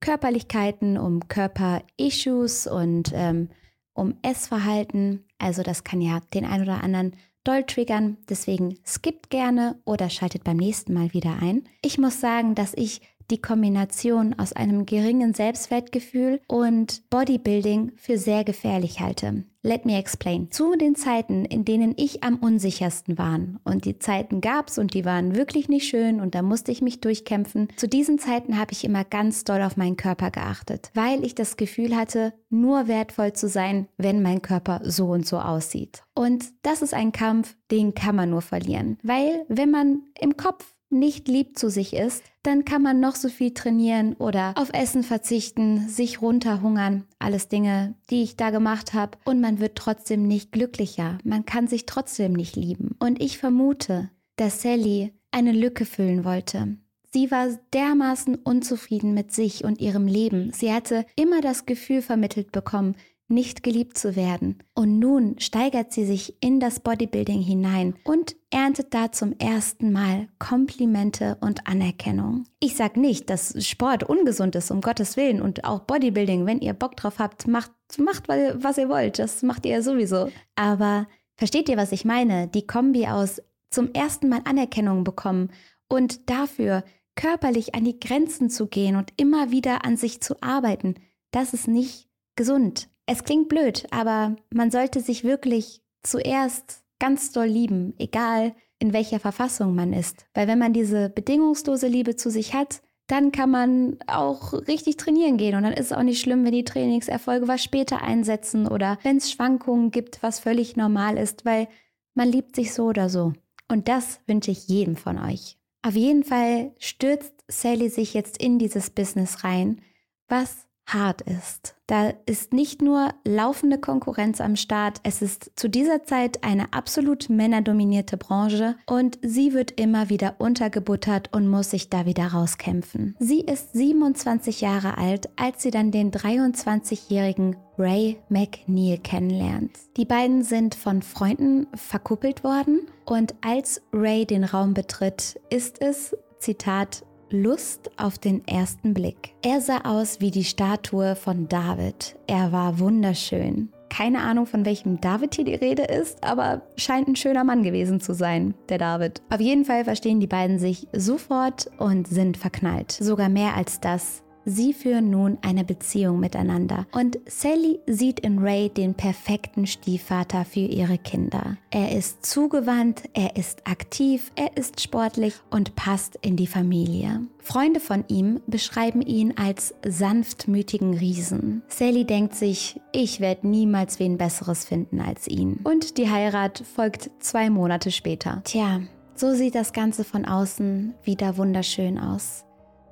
Körperlichkeiten, 0.00 0.98
um 0.98 1.28
Körperissues 1.28 2.66
und 2.66 3.12
ähm, 3.14 3.50
um 3.94 4.14
Essverhalten. 4.22 5.24
Also 5.38 5.62
das 5.62 5.84
kann 5.84 6.00
ja 6.00 6.20
den 6.34 6.44
ein 6.44 6.62
oder 6.62 6.82
anderen 6.82 7.16
doll 7.44 7.64
triggern. 7.64 8.16
Deswegen 8.28 8.78
skippt 8.84 9.30
gerne 9.30 9.80
oder 9.84 10.10
schaltet 10.10 10.44
beim 10.44 10.56
nächsten 10.56 10.94
Mal 10.94 11.12
wieder 11.12 11.38
ein. 11.40 11.64
Ich 11.82 11.98
muss 11.98 12.20
sagen, 12.20 12.54
dass 12.54 12.74
ich 12.74 13.00
die 13.30 13.40
Kombination 13.40 14.34
aus 14.38 14.52
einem 14.52 14.86
geringen 14.86 15.34
Selbstwertgefühl 15.34 16.40
und 16.46 17.08
Bodybuilding 17.10 17.92
für 17.96 18.18
sehr 18.18 18.44
gefährlich 18.44 19.00
halte. 19.00 19.44
Let 19.62 19.84
me 19.84 19.98
explain. 19.98 20.50
Zu 20.50 20.74
den 20.74 20.94
Zeiten, 20.94 21.44
in 21.44 21.66
denen 21.66 21.92
ich 21.98 22.24
am 22.24 22.36
unsichersten 22.36 23.18
war, 23.18 23.40
und 23.64 23.84
die 23.84 23.98
Zeiten 23.98 24.40
gab's 24.40 24.78
und 24.78 24.94
die 24.94 25.04
waren 25.04 25.36
wirklich 25.36 25.68
nicht 25.68 25.86
schön 25.86 26.20
und 26.20 26.34
da 26.34 26.40
musste 26.40 26.72
ich 26.72 26.80
mich 26.80 27.02
durchkämpfen, 27.02 27.68
zu 27.76 27.86
diesen 27.86 28.18
Zeiten 28.18 28.58
habe 28.58 28.72
ich 28.72 28.84
immer 28.84 29.04
ganz 29.04 29.44
doll 29.44 29.60
auf 29.60 29.76
meinen 29.76 29.98
Körper 29.98 30.30
geachtet, 30.30 30.90
weil 30.94 31.24
ich 31.24 31.34
das 31.34 31.58
Gefühl 31.58 31.94
hatte, 31.94 32.32
nur 32.48 32.88
wertvoll 32.88 33.34
zu 33.34 33.48
sein, 33.48 33.86
wenn 33.98 34.22
mein 34.22 34.40
Körper 34.40 34.80
so 34.84 35.08
und 35.08 35.26
so 35.26 35.38
aussieht. 35.38 36.04
Und 36.14 36.46
das 36.62 36.80
ist 36.80 36.94
ein 36.94 37.12
Kampf, 37.12 37.54
den 37.70 37.94
kann 37.94 38.16
man 38.16 38.30
nur 38.30 38.42
verlieren, 38.42 38.98
weil 39.02 39.44
wenn 39.48 39.70
man 39.70 40.02
im 40.18 40.38
Kopf 40.38 40.74
nicht 40.90 41.28
lieb 41.28 41.58
zu 41.58 41.70
sich 41.70 41.94
ist, 41.94 42.22
dann 42.42 42.64
kann 42.64 42.82
man 42.82 43.00
noch 43.00 43.16
so 43.16 43.28
viel 43.28 43.52
trainieren 43.52 44.14
oder 44.14 44.54
auf 44.56 44.70
Essen 44.72 45.02
verzichten, 45.02 45.88
sich 45.88 46.22
runterhungern, 46.22 47.04
alles 47.18 47.48
Dinge, 47.48 47.94
die 48.10 48.22
ich 48.22 48.36
da 48.36 48.50
gemacht 48.50 48.94
habe 48.94 49.18
und 49.24 49.40
man 49.40 49.60
wird 49.60 49.76
trotzdem 49.76 50.26
nicht 50.26 50.52
glücklicher, 50.52 51.18
man 51.24 51.44
kann 51.44 51.68
sich 51.68 51.86
trotzdem 51.86 52.32
nicht 52.32 52.56
lieben. 52.56 52.96
Und 52.98 53.22
ich 53.22 53.38
vermute, 53.38 54.10
dass 54.36 54.62
Sally 54.62 55.12
eine 55.30 55.52
Lücke 55.52 55.84
füllen 55.84 56.24
wollte. 56.24 56.76
Sie 57.12 57.30
war 57.32 57.48
dermaßen 57.72 58.36
unzufrieden 58.36 59.14
mit 59.14 59.32
sich 59.32 59.64
und 59.64 59.80
ihrem 59.80 60.06
Leben. 60.06 60.52
Sie 60.52 60.72
hatte 60.72 61.04
immer 61.16 61.40
das 61.40 61.66
Gefühl 61.66 62.02
vermittelt 62.02 62.52
bekommen, 62.52 62.94
nicht 63.30 63.62
geliebt 63.62 63.96
zu 63.96 64.16
werden. 64.16 64.58
Und 64.74 64.98
nun 64.98 65.38
steigert 65.38 65.92
sie 65.92 66.04
sich 66.04 66.36
in 66.40 66.60
das 66.60 66.80
Bodybuilding 66.80 67.40
hinein 67.40 67.94
und 68.04 68.36
erntet 68.50 68.92
da 68.92 69.12
zum 69.12 69.34
ersten 69.38 69.92
Mal 69.92 70.28
Komplimente 70.38 71.38
und 71.40 71.66
Anerkennung. 71.66 72.44
Ich 72.58 72.76
sage 72.76 73.00
nicht, 73.00 73.30
dass 73.30 73.54
Sport 73.64 74.04
ungesund 74.04 74.56
ist, 74.56 74.70
um 74.70 74.80
Gottes 74.80 75.16
Willen, 75.16 75.40
und 75.40 75.64
auch 75.64 75.80
Bodybuilding, 75.80 76.46
wenn 76.46 76.60
ihr 76.60 76.72
Bock 76.72 76.96
drauf 76.96 77.18
habt, 77.18 77.46
macht, 77.46 77.72
macht 77.98 78.28
was 78.28 78.78
ihr 78.78 78.88
wollt. 78.88 79.18
Das 79.18 79.42
macht 79.42 79.64
ihr 79.66 79.82
sowieso. 79.82 80.30
Aber 80.56 81.06
versteht 81.36 81.68
ihr, 81.68 81.76
was 81.76 81.92
ich 81.92 82.04
meine? 82.04 82.48
Die 82.48 82.66
Kombi 82.66 83.06
aus 83.06 83.40
zum 83.70 83.92
ersten 83.92 84.28
Mal 84.28 84.40
Anerkennung 84.44 85.04
bekommen 85.04 85.50
und 85.88 86.28
dafür 86.28 86.84
körperlich 87.16 87.74
an 87.74 87.84
die 87.84 88.00
Grenzen 88.00 88.50
zu 88.50 88.66
gehen 88.66 88.96
und 88.96 89.12
immer 89.16 89.50
wieder 89.50 89.84
an 89.84 89.96
sich 89.96 90.20
zu 90.20 90.42
arbeiten, 90.42 90.94
das 91.30 91.52
ist 91.54 91.68
nicht 91.68 92.08
gesund. 92.36 92.88
Es 93.12 93.24
klingt 93.24 93.48
blöd, 93.48 93.88
aber 93.90 94.36
man 94.50 94.70
sollte 94.70 95.00
sich 95.00 95.24
wirklich 95.24 95.82
zuerst 96.04 96.84
ganz 97.00 97.32
doll 97.32 97.48
lieben, 97.48 97.92
egal 97.98 98.54
in 98.78 98.92
welcher 98.92 99.18
Verfassung 99.18 99.74
man 99.74 99.92
ist. 99.92 100.26
Weil 100.32 100.46
wenn 100.46 100.60
man 100.60 100.72
diese 100.72 101.10
bedingungslose 101.10 101.88
Liebe 101.88 102.14
zu 102.14 102.30
sich 102.30 102.54
hat, 102.54 102.82
dann 103.08 103.32
kann 103.32 103.50
man 103.50 103.96
auch 104.06 104.52
richtig 104.52 104.96
trainieren 104.96 105.38
gehen. 105.38 105.56
Und 105.56 105.64
dann 105.64 105.72
ist 105.72 105.86
es 105.86 105.92
auch 105.92 106.04
nicht 106.04 106.20
schlimm, 106.20 106.44
wenn 106.44 106.52
die 106.52 106.62
Trainingserfolge 106.62 107.48
was 107.48 107.64
später 107.64 108.00
einsetzen 108.00 108.68
oder 108.68 108.96
wenn 109.02 109.16
es 109.16 109.32
Schwankungen 109.32 109.90
gibt, 109.90 110.22
was 110.22 110.38
völlig 110.38 110.76
normal 110.76 111.18
ist, 111.18 111.44
weil 111.44 111.66
man 112.14 112.28
liebt 112.28 112.54
sich 112.54 112.72
so 112.72 112.84
oder 112.84 113.08
so. 113.08 113.32
Und 113.66 113.88
das 113.88 114.20
wünsche 114.28 114.52
ich 114.52 114.68
jedem 114.68 114.94
von 114.94 115.18
euch. 115.18 115.58
Auf 115.82 115.96
jeden 115.96 116.22
Fall 116.22 116.76
stürzt 116.78 117.34
Sally 117.48 117.88
sich 117.88 118.14
jetzt 118.14 118.40
in 118.40 118.60
dieses 118.60 118.90
Business 118.90 119.42
rein, 119.42 119.80
was 120.28 120.68
hart 120.94 121.22
ist. 121.22 121.74
Da 121.86 122.12
ist 122.26 122.52
nicht 122.52 122.82
nur 122.82 123.08
laufende 123.24 123.78
Konkurrenz 123.78 124.40
am 124.40 124.54
Start, 124.54 125.00
es 125.02 125.22
ist 125.22 125.50
zu 125.56 125.68
dieser 125.68 126.04
Zeit 126.04 126.44
eine 126.44 126.72
absolut 126.72 127.28
männerdominierte 127.28 128.16
Branche 128.16 128.76
und 128.86 129.18
sie 129.22 129.54
wird 129.54 129.72
immer 129.80 130.08
wieder 130.08 130.36
untergebuttert 130.38 131.34
und 131.34 131.48
muss 131.48 131.70
sich 131.70 131.90
da 131.90 132.06
wieder 132.06 132.28
rauskämpfen. 132.28 133.16
Sie 133.18 133.40
ist 133.40 133.72
27 133.72 134.60
Jahre 134.60 134.98
alt, 134.98 135.28
als 135.34 135.62
sie 135.62 135.72
dann 135.72 135.90
den 135.90 136.12
23-jährigen 136.12 137.56
Ray 137.76 138.20
McNeil 138.28 138.98
kennenlernt. 138.98 139.72
Die 139.96 140.04
beiden 140.04 140.42
sind 140.42 140.76
von 140.76 141.02
Freunden 141.02 141.66
verkuppelt 141.74 142.44
worden 142.44 142.82
und 143.04 143.34
als 143.40 143.82
Ray 143.92 144.26
den 144.26 144.44
Raum 144.44 144.74
betritt, 144.74 145.40
ist 145.50 145.82
es, 145.82 146.16
Zitat, 146.38 147.04
Lust 147.32 147.90
auf 147.96 148.18
den 148.18 148.46
ersten 148.46 148.94
Blick. 148.94 149.34
Er 149.42 149.60
sah 149.60 149.78
aus 149.84 150.20
wie 150.20 150.30
die 150.30 150.44
Statue 150.44 151.14
von 151.16 151.48
David. 151.48 152.16
Er 152.26 152.52
war 152.52 152.78
wunderschön. 152.78 153.70
Keine 153.88 154.20
Ahnung, 154.20 154.46
von 154.46 154.64
welchem 154.64 155.00
David 155.00 155.34
hier 155.34 155.44
die 155.44 155.54
Rede 155.54 155.82
ist, 155.82 156.22
aber 156.22 156.62
scheint 156.76 157.08
ein 157.08 157.16
schöner 157.16 157.44
Mann 157.44 157.62
gewesen 157.62 158.00
zu 158.00 158.14
sein, 158.14 158.54
der 158.68 158.78
David. 158.78 159.20
Auf 159.30 159.40
jeden 159.40 159.64
Fall 159.64 159.84
verstehen 159.84 160.20
die 160.20 160.28
beiden 160.28 160.58
sich 160.58 160.86
sofort 160.92 161.70
und 161.78 162.06
sind 162.06 162.36
verknallt. 162.36 162.92
Sogar 162.92 163.28
mehr 163.28 163.56
als 163.56 163.80
das. 163.80 164.22
Sie 164.44 164.72
führen 164.72 165.10
nun 165.10 165.38
eine 165.42 165.64
Beziehung 165.64 166.18
miteinander 166.18 166.86
und 166.92 167.18
Sally 167.26 167.78
sieht 167.86 168.20
in 168.20 168.38
Ray 168.38 168.70
den 168.70 168.94
perfekten 168.94 169.66
Stiefvater 169.66 170.44
für 170.44 170.60
ihre 170.60 170.98
Kinder. 170.98 171.56
Er 171.70 171.96
ist 171.96 172.24
zugewandt, 172.24 173.02
er 173.12 173.36
ist 173.36 173.66
aktiv, 173.66 174.32
er 174.36 174.56
ist 174.56 174.80
sportlich 174.80 175.34
und 175.50 175.76
passt 175.76 176.18
in 176.22 176.36
die 176.36 176.46
Familie. 176.46 177.20
Freunde 177.38 177.80
von 177.80 178.04
ihm 178.08 178.40
beschreiben 178.46 179.02
ihn 179.02 179.34
als 179.36 179.74
sanftmütigen 179.86 180.94
Riesen. 180.94 181.62
Sally 181.68 182.04
denkt 182.04 182.34
sich, 182.34 182.80
ich 182.92 183.20
werde 183.20 183.46
niemals 183.46 183.98
wen 183.98 184.18
Besseres 184.18 184.64
finden 184.64 185.00
als 185.00 185.28
ihn. 185.28 185.60
Und 185.64 185.98
die 185.98 186.10
Heirat 186.10 186.62
folgt 186.74 187.10
zwei 187.18 187.50
Monate 187.50 187.90
später. 187.90 188.42
Tja, 188.44 188.80
so 189.14 189.34
sieht 189.34 189.54
das 189.54 189.72
Ganze 189.72 190.04
von 190.04 190.24
außen 190.24 190.94
wieder 191.04 191.36
wunderschön 191.36 191.98
aus. 191.98 192.44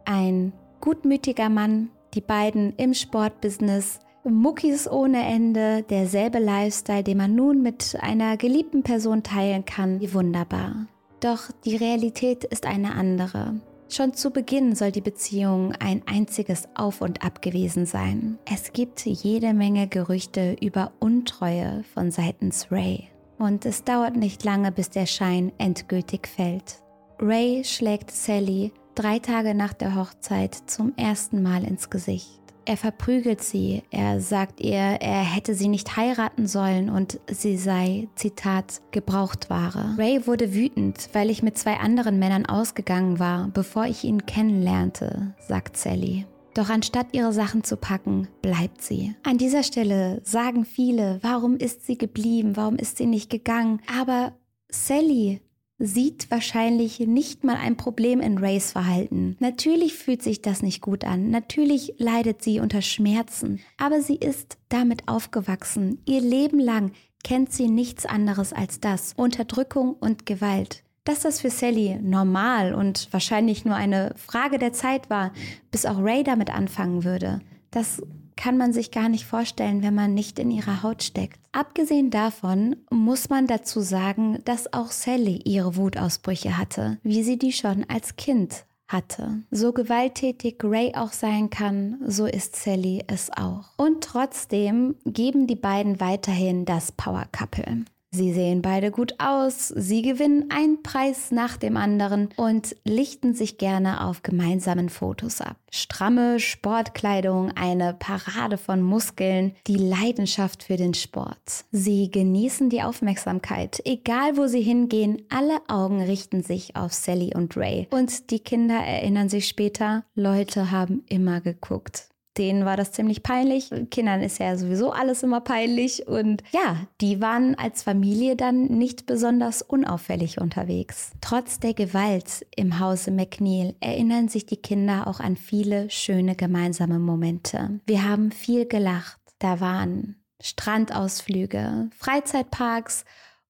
Ein 0.05 0.53
gutmütiger 0.81 1.49
Mann, 1.49 1.91
die 2.15 2.21
beiden 2.21 2.75
im 2.77 2.95
Sportbusiness, 2.95 4.01
Muckis 4.25 4.91
ohne 4.91 5.25
Ende, 5.27 5.83
derselbe 5.89 6.39
Lifestyle, 6.39 7.03
den 7.03 7.19
man 7.19 7.35
nun 7.35 7.63
mit 7.63 7.97
einer 8.01 8.37
geliebten 8.37 8.83
Person 8.83 9.23
teilen 9.23 9.65
kann, 9.65 10.01
wie 10.01 10.13
wunderbar. 10.13 10.87
Doch 11.21 11.51
die 11.65 11.77
Realität 11.77 12.45
ist 12.45 12.67
eine 12.67 12.95
andere. 12.95 13.61
Schon 13.91 14.13
zu 14.13 14.31
Beginn 14.31 14.75
soll 14.75 14.93
die 14.93 15.01
Beziehung 15.01 15.73
ein 15.81 16.03
einziges 16.07 16.69
Auf 16.75 17.01
und 17.01 17.25
Ab 17.25 17.41
gewesen 17.41 17.87
sein. 17.87 18.39
Es 18.45 18.73
gibt 18.73 19.07
jede 19.07 19.55
Menge 19.55 19.89
Gerüchte 19.89 20.57
über 20.61 20.93
Untreue 20.99 21.85
von 21.95 22.11
seitens 22.11 22.71
Ray. 22.71 23.09
Und 23.39 23.65
es 23.65 23.85
dauert 23.85 24.17
nicht 24.17 24.45
lange, 24.45 24.73
bis 24.73 24.91
der 24.91 25.07
Schein 25.07 25.53
endgültig 25.57 26.29
fällt. 26.29 26.83
Ray 27.19 27.65
schlägt 27.65 28.11
Sally 28.11 28.73
drei 28.99 29.21
Tage 29.21 29.55
nach 29.55 29.73
der 29.73 29.95
Hochzeit 29.95 30.55
zum 30.67 30.93
ersten 30.97 31.43
Mal 31.43 31.65
ins 31.65 31.89
Gesicht. 31.89 32.41
Er 32.65 32.77
verprügelt 32.77 33.43
sie, 33.43 33.83
er 33.91 34.21
sagt 34.21 34.61
ihr, 34.61 34.77
er 34.77 35.23
hätte 35.23 35.55
sie 35.55 35.69
nicht 35.69 35.97
heiraten 35.97 36.47
sollen 36.47 36.91
und 36.91 37.19
sie 37.31 37.57
sei, 37.57 38.09
Zitat, 38.15 38.83
Gebrauchtware. 38.91 39.95
Ray 39.97 40.27
wurde 40.27 40.53
wütend, 40.53 41.09
weil 41.15 41.31
ich 41.31 41.43
mit 41.43 41.57
zwei 41.57 41.77
anderen 41.79 42.19
Männern 42.19 42.45
ausgegangen 42.45 43.19
war, 43.19 43.49
bevor 43.55 43.87
ich 43.87 44.05
ihn 44.05 44.27
kennenlernte, 44.27 45.35
sagt 45.39 45.79
Sally. 45.79 46.27
Doch 46.53 46.69
anstatt 46.69 47.07
ihre 47.13 47.33
Sachen 47.33 47.65
zu 47.65 47.77
packen, 47.77 48.29
bleibt 48.43 48.83
sie. 48.83 49.15
An 49.23 49.39
dieser 49.39 49.63
Stelle 49.63 50.21
sagen 50.25 50.65
viele, 50.65 51.21
warum 51.23 51.57
ist 51.57 51.87
sie 51.87 51.97
geblieben, 51.97 52.57
warum 52.57 52.77
ist 52.77 52.99
sie 52.99 53.07
nicht 53.07 53.31
gegangen? 53.31 53.81
Aber 53.99 54.33
Sally 54.69 55.41
sieht 55.79 56.31
wahrscheinlich 56.31 57.01
nicht 57.01 57.45
mal 57.45 57.57
ein 57.57 57.77
Problem 57.77 58.21
in 58.21 58.39
Rays 58.39 58.73
Verhalten. 58.73 59.37
Natürlich 59.39 59.95
fühlt 59.95 60.23
sich 60.23 60.43
das 60.43 60.63
nicht 60.63 60.81
gut 60.81 61.05
an, 61.05 61.31
natürlich 61.31 61.95
leidet 61.99 62.43
sie 62.43 62.61
unter 62.61 62.83
Schmerzen, 62.83 63.61
aber 63.77 64.01
sie 64.01 64.17
ist 64.17 64.59
damit 64.69 65.07
aufgewachsen. 65.07 66.01
Ihr 66.05 66.21
Leben 66.21 66.59
lang 66.59 66.93
kennt 67.23 67.53
sie 67.53 67.69
nichts 67.69 68.07
anderes 68.07 68.53
als 68.53 68.81
das, 68.81 69.13
Unterdrückung 69.17 69.95
und 69.95 70.27
Gewalt. 70.27 70.83
Dass 71.05 71.21
das 71.21 71.41
für 71.41 71.51
Sally 71.51 71.99
normal 72.03 72.75
und 72.75 73.09
wahrscheinlich 73.13 73.65
nur 73.65 73.75
eine 73.75 74.13
Frage 74.17 74.59
der 74.59 74.73
Zeit 74.73 75.09
war, 75.09 75.33
bis 75.71 75.87
auch 75.87 76.03
Ray 76.03 76.23
damit 76.23 76.55
anfangen 76.55 77.05
würde, 77.05 77.41
das 77.71 78.03
kann 78.39 78.57
man 78.57 78.73
sich 78.73 78.93
gar 78.93 79.09
nicht 79.09 79.27
vorstellen, 79.27 79.83
wenn 79.83 79.97
man 79.97 80.15
nicht 80.15 80.39
in 80.39 80.51
ihrer 80.53 80.85
Haut 80.85 81.03
steckt. 81.03 81.41
Abgesehen 81.51 82.11
davon 82.11 82.77
muss 82.89 83.29
man 83.29 83.49
dazu 83.49 83.81
sagen, 83.81 84.39
dass 84.45 84.73
auch 84.73 84.93
Sally 84.93 85.43
ihre 85.45 85.77
Wutausbrüche 85.77 86.57
hatte, 86.57 86.99
wie 87.03 87.25
sie 87.25 87.37
die 87.37 87.53
schon 87.53 87.85
als 87.89 88.15
Kind 88.15 88.65
hatte. 88.87 89.43
So 89.51 89.73
gewalttätig 89.73 90.63
Ray 90.63 90.95
auch 90.95 91.13
sein 91.13 91.51
kann, 91.51 91.99
so 92.07 92.27
ist 92.27 92.55
Sally 92.55 93.03
es 93.09 93.29
auch. 93.37 93.71
Und 93.77 94.05
trotzdem 94.05 94.95
geben 95.05 95.49
die 95.49 95.57
beiden 95.57 95.99
weiterhin 95.99 96.65
das 96.65 96.93
Power 96.93 97.27
Couple. 97.33 97.85
Sie 98.11 98.33
sehen 98.33 98.63
beide 98.63 98.91
gut 98.91 99.15
aus, 99.19 99.69
sie 99.69 100.01
gewinnen 100.01 100.51
einen 100.51 100.83
Preis 100.83 101.31
nach 101.31 101.59
dem 101.59 101.77
anderen 101.77 102.31
und 102.37 102.75
lichten 102.85 103.35
sich 103.35 103.59
gerne 103.59 104.07
auf 104.07 104.23
gemeinsamen 104.23 104.89
Fotos 104.89 105.43
ab. 105.43 105.57
Stramme 105.71 106.41
Sportkleidung, 106.41 107.53
eine 107.55 107.93
Parade 107.93 108.57
von 108.57 108.81
Muskeln, 108.81 109.55
die 109.67 109.77
Leidenschaft 109.77 110.63
für 110.63 110.77
den 110.77 110.95
Sport. 110.95 111.67
Sie 111.71 112.11
genießen 112.11 112.71
die 112.71 112.83
Aufmerksamkeit. 112.83 113.83
Egal 113.85 114.39
wo 114.39 114.47
sie 114.47 114.63
hingehen, 114.63 115.21
alle 115.29 115.59
Augen 115.69 116.01
richten 116.01 116.43
sich 116.43 116.77
auf 116.77 116.95
Sally 116.95 117.35
und 117.35 117.59
Ray. 117.59 117.89
Und 117.91 118.31
die 118.31 118.41
Kinder 118.41 118.79
erinnern 118.79 119.29
sich 119.29 119.47
später, 119.47 120.05
Leute 120.15 120.71
haben 120.71 121.03
immer 121.09 121.43
geguckt 121.43 122.09
denen 122.39 122.65
war 122.65 122.77
das 122.77 122.93
ziemlich 122.93 123.23
peinlich. 123.23 123.71
Kindern 123.91 124.23
ist 124.23 124.39
ja 124.39 124.57
sowieso 124.57 124.93
alles 124.93 125.23
immer 125.23 125.41
peinlich. 125.41 126.07
Und 126.07 126.43
ja, 126.53 126.77
die 127.01 127.21
waren 127.21 127.55
als 127.57 127.83
Familie 127.83 128.37
dann 128.37 128.67
nicht 128.67 129.07
besonders 129.07 129.63
unauffällig 129.63 130.41
unterwegs. 130.41 131.13
Trotz 131.21 131.61
der 131.61 131.75
Gewalt 131.75 132.47
im 132.57 132.79
Hause 132.79 133.11
McNeil 133.11 133.75
erinnern 133.81 134.29
sich 134.29 134.47
die 134.47 134.57
Kinder 134.57 135.07
auch 135.07 135.21
an 135.21 135.37
viele 135.37 135.91
schöne 135.91 136.37
gemeinsame 136.37 136.99
Momente. 136.99 137.81
Wir 137.87 138.09
haben 138.09 138.31
viel 138.31 138.67
gelacht. 138.67 139.19
Da 139.39 139.61
waren 139.61 140.17
Strandausflüge, 140.41 141.91
Freizeitparks 141.97 143.05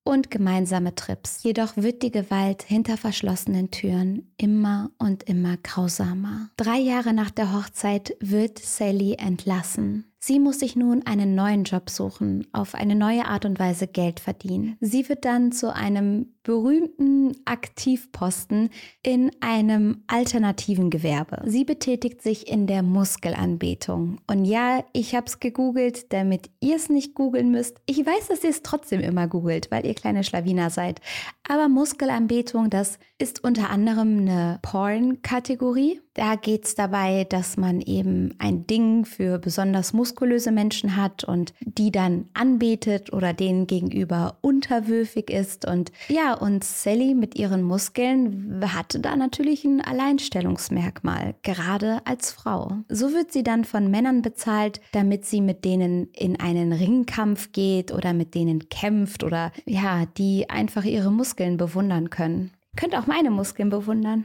und 0.08 0.30
gemeinsame 0.30 0.94
Trips. 0.94 1.42
Jedoch 1.42 1.76
wird 1.76 2.02
die 2.02 2.10
Gewalt 2.10 2.62
hinter 2.62 2.96
verschlossenen 2.96 3.70
Türen 3.70 4.32
immer 4.38 4.90
und 4.98 5.24
immer 5.24 5.58
grausamer. 5.58 6.48
Drei 6.56 6.78
Jahre 6.78 7.12
nach 7.12 7.30
der 7.30 7.52
Hochzeit 7.52 8.16
wird 8.18 8.58
Sally 8.58 9.16
entlassen. 9.18 10.06
Sie 10.20 10.40
muss 10.40 10.58
sich 10.58 10.74
nun 10.74 11.06
einen 11.06 11.34
neuen 11.34 11.62
Job 11.62 11.90
suchen, 11.90 12.46
auf 12.52 12.74
eine 12.74 12.96
neue 12.96 13.26
Art 13.26 13.44
und 13.44 13.58
Weise 13.58 13.86
Geld 13.86 14.18
verdienen. 14.18 14.76
Sie 14.80 15.08
wird 15.08 15.24
dann 15.24 15.52
zu 15.52 15.72
einem 15.72 16.34
berühmten 16.42 17.36
Aktivposten 17.44 18.70
in 19.02 19.30
einem 19.40 20.02
alternativen 20.06 20.90
Gewerbe. 20.90 21.42
Sie 21.44 21.64
betätigt 21.64 22.22
sich 22.22 22.48
in 22.48 22.66
der 22.66 22.82
Muskelanbetung. 22.82 24.18
Und 24.26 24.44
ja, 24.44 24.82
ich 24.92 25.14
habe 25.14 25.26
es 25.26 25.40
gegoogelt, 25.40 26.12
damit 26.12 26.50
ihr 26.60 26.76
es 26.76 26.88
nicht 26.88 27.14
googeln 27.14 27.50
müsst. 27.50 27.76
Ich 27.86 27.98
weiß, 27.98 28.28
dass 28.28 28.42
ihr 28.42 28.50
es 28.50 28.62
trotzdem 28.62 29.00
immer 29.00 29.28
googelt, 29.28 29.70
weil 29.70 29.86
ihr 29.86 29.94
kleine 29.94 30.24
Schlawiner 30.24 30.70
seid. 30.70 31.00
Aber 31.46 31.68
Muskelanbetung, 31.68 32.70
das 32.70 32.98
ist 33.18 33.44
unter 33.44 33.70
anderem 33.70 34.20
eine 34.20 34.58
Porn-Kategorie. 34.62 36.00
Da 36.18 36.34
geht 36.34 36.64
es 36.64 36.74
dabei, 36.74 37.22
dass 37.22 37.56
man 37.56 37.80
eben 37.80 38.34
ein 38.38 38.66
Ding 38.66 39.04
für 39.04 39.38
besonders 39.38 39.92
muskulöse 39.92 40.50
Menschen 40.50 40.96
hat 40.96 41.22
und 41.22 41.54
die 41.60 41.92
dann 41.92 42.24
anbetet 42.34 43.12
oder 43.12 43.32
denen 43.32 43.68
gegenüber 43.68 44.36
unterwürfig 44.40 45.30
ist. 45.30 45.64
Und 45.64 45.92
ja, 46.08 46.34
und 46.34 46.64
Sally 46.64 47.14
mit 47.14 47.38
ihren 47.38 47.62
Muskeln 47.62 48.60
hatte 48.74 48.98
da 48.98 49.14
natürlich 49.14 49.64
ein 49.64 49.80
Alleinstellungsmerkmal, 49.80 51.36
gerade 51.44 52.00
als 52.04 52.32
Frau. 52.32 52.72
So 52.88 53.12
wird 53.12 53.32
sie 53.32 53.44
dann 53.44 53.62
von 53.64 53.88
Männern 53.88 54.20
bezahlt, 54.20 54.80
damit 54.90 55.24
sie 55.24 55.40
mit 55.40 55.64
denen 55.64 56.08
in 56.14 56.40
einen 56.40 56.72
Ringkampf 56.72 57.52
geht 57.52 57.92
oder 57.92 58.12
mit 58.12 58.34
denen 58.34 58.68
kämpft 58.68 59.22
oder 59.22 59.52
ja, 59.66 60.04
die 60.04 60.50
einfach 60.50 60.82
ihre 60.82 61.12
Muskeln 61.12 61.58
bewundern 61.58 62.10
können. 62.10 62.50
Könnt 62.74 62.96
auch 62.96 63.06
meine 63.06 63.30
Muskeln 63.30 63.70
bewundern. 63.70 64.24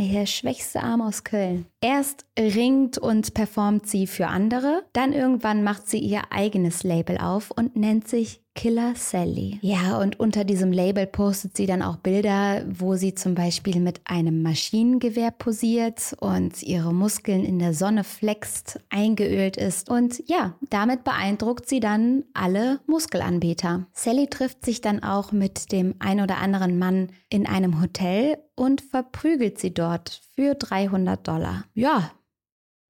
Der 0.00 0.26
schwächste 0.26 0.80
Arm 0.80 1.00
aus 1.02 1.24
Köln. 1.24 1.66
Erst 1.80 2.24
ringt 2.38 2.98
und 2.98 3.34
performt 3.34 3.88
sie 3.88 4.06
für 4.06 4.28
andere, 4.28 4.84
dann 4.92 5.12
irgendwann 5.12 5.64
macht 5.64 5.88
sie 5.88 5.98
ihr 5.98 6.22
eigenes 6.30 6.84
Label 6.84 7.18
auf 7.18 7.50
und 7.50 7.74
nennt 7.74 8.06
sich 8.06 8.40
Killer 8.58 8.96
Sally. 8.96 9.60
Ja, 9.62 10.00
und 10.00 10.18
unter 10.18 10.42
diesem 10.42 10.72
Label 10.72 11.06
postet 11.06 11.56
sie 11.56 11.66
dann 11.66 11.80
auch 11.80 11.94
Bilder, 11.98 12.64
wo 12.68 12.96
sie 12.96 13.14
zum 13.14 13.36
Beispiel 13.36 13.78
mit 13.78 14.00
einem 14.02 14.42
Maschinengewehr 14.42 15.30
posiert 15.30 16.16
und 16.18 16.64
ihre 16.64 16.92
Muskeln 16.92 17.44
in 17.44 17.60
der 17.60 17.72
Sonne 17.72 18.02
flext, 18.02 18.80
eingeölt 18.90 19.56
ist. 19.56 19.88
Und 19.88 20.28
ja, 20.28 20.56
damit 20.70 21.04
beeindruckt 21.04 21.68
sie 21.68 21.78
dann 21.78 22.24
alle 22.34 22.80
Muskelanbeter. 22.88 23.86
Sally 23.92 24.26
trifft 24.26 24.64
sich 24.64 24.80
dann 24.80 25.04
auch 25.04 25.30
mit 25.30 25.70
dem 25.70 25.94
ein 26.00 26.20
oder 26.20 26.38
anderen 26.38 26.80
Mann 26.80 27.12
in 27.30 27.46
einem 27.46 27.80
Hotel 27.80 28.38
und 28.56 28.80
verprügelt 28.80 29.60
sie 29.60 29.72
dort 29.72 30.20
für 30.34 30.56
300 30.56 31.28
Dollar. 31.28 31.64
Ja, 31.74 32.10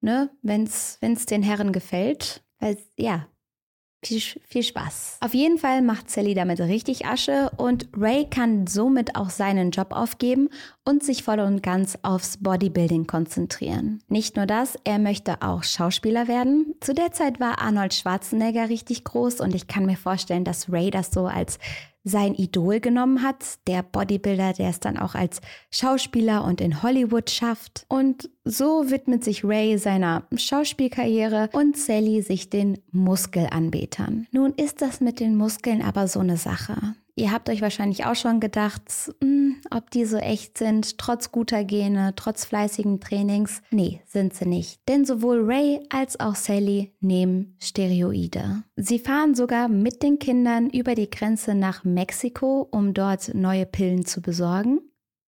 ne, 0.01 0.31
wenn's, 0.41 0.97
wenn's 0.99 1.27
den 1.27 1.43
Herren 1.43 1.71
gefällt, 1.71 2.43
weil, 2.57 2.75
ja, 2.97 3.27
viel, 4.01 4.21
viel 4.21 4.63
Spaß. 4.63 5.17
Auf 5.19 5.33
jeden 5.33 5.57
Fall 5.57 5.81
macht 5.81 6.09
Sally 6.09 6.33
damit 6.33 6.59
richtig 6.59 7.05
Asche 7.05 7.51
und 7.57 7.89
Ray 7.95 8.25
kann 8.29 8.67
somit 8.67 9.15
auch 9.15 9.29
seinen 9.29 9.71
Job 9.71 9.91
aufgeben 9.91 10.49
und 10.85 11.03
sich 11.03 11.23
voll 11.23 11.39
und 11.39 11.61
ganz 11.61 11.97
aufs 12.01 12.37
Bodybuilding 12.37 13.07
konzentrieren. 13.07 14.01
Nicht 14.07 14.35
nur 14.35 14.45
das, 14.45 14.75
er 14.85 14.99
möchte 14.99 15.41
auch 15.41 15.63
Schauspieler 15.63 16.27
werden. 16.27 16.73
Zu 16.79 16.93
der 16.93 17.11
Zeit 17.11 17.39
war 17.39 17.61
Arnold 17.61 17.93
Schwarzenegger 17.93 18.69
richtig 18.69 19.03
groß 19.03 19.41
und 19.41 19.53
ich 19.53 19.67
kann 19.67 19.85
mir 19.85 19.97
vorstellen, 19.97 20.45
dass 20.45 20.71
Ray 20.71 20.91
das 20.91 21.11
so 21.11 21.27
als 21.27 21.59
sein 22.03 22.33
Idol 22.35 22.79
genommen 22.79 23.21
hat, 23.23 23.59
der 23.67 23.83
Bodybuilder, 23.83 24.53
der 24.53 24.69
es 24.69 24.79
dann 24.79 24.97
auch 24.97 25.15
als 25.15 25.41
Schauspieler 25.71 26.43
und 26.43 26.61
in 26.61 26.81
Hollywood 26.81 27.29
schafft. 27.29 27.85
Und 27.89 28.29
so 28.43 28.89
widmet 28.89 29.23
sich 29.23 29.43
Ray 29.43 29.77
seiner 29.77 30.23
Schauspielkarriere 30.35 31.49
und 31.53 31.77
Sally 31.77 32.21
sich 32.21 32.49
den 32.49 32.79
Muskelanbetern. 32.91 34.27
Nun 34.31 34.53
ist 34.53 34.81
das 34.81 35.01
mit 35.01 35.19
den 35.19 35.35
Muskeln 35.35 35.81
aber 35.81 36.07
so 36.07 36.19
eine 36.19 36.37
Sache. 36.37 36.95
Ihr 37.19 37.33
habt 37.33 37.49
euch 37.49 37.61
wahrscheinlich 37.61 38.05
auch 38.05 38.15
schon 38.15 38.39
gedacht, 38.39 38.81
hm, 39.21 39.57
ob 39.71 39.91
die 39.91 40.05
so 40.05 40.15
echt 40.15 40.57
sind, 40.57 40.97
trotz 40.97 41.33
guter 41.33 41.65
Gene, 41.65 42.13
trotz 42.15 42.45
fleißigen 42.45 43.01
Trainings. 43.01 43.61
Nee, 43.71 43.99
sind 44.07 44.33
sie 44.33 44.45
nicht. 44.45 44.79
Denn 44.87 45.03
sowohl 45.03 45.43
Ray 45.43 45.81
als 45.89 46.17
auch 46.21 46.35
Sally 46.35 46.93
nehmen 47.01 47.57
Steroide. 47.61 48.63
Sie 48.77 48.99
fahren 48.99 49.35
sogar 49.35 49.67
mit 49.67 50.01
den 50.01 50.17
Kindern 50.17 50.69
über 50.69 50.95
die 50.95 51.09
Grenze 51.09 51.55
nach 51.55 51.83
Mexiko, 51.83 52.69
um 52.71 52.93
dort 52.93 53.33
neue 53.35 53.65
Pillen 53.65 54.05
zu 54.05 54.21
besorgen. 54.21 54.79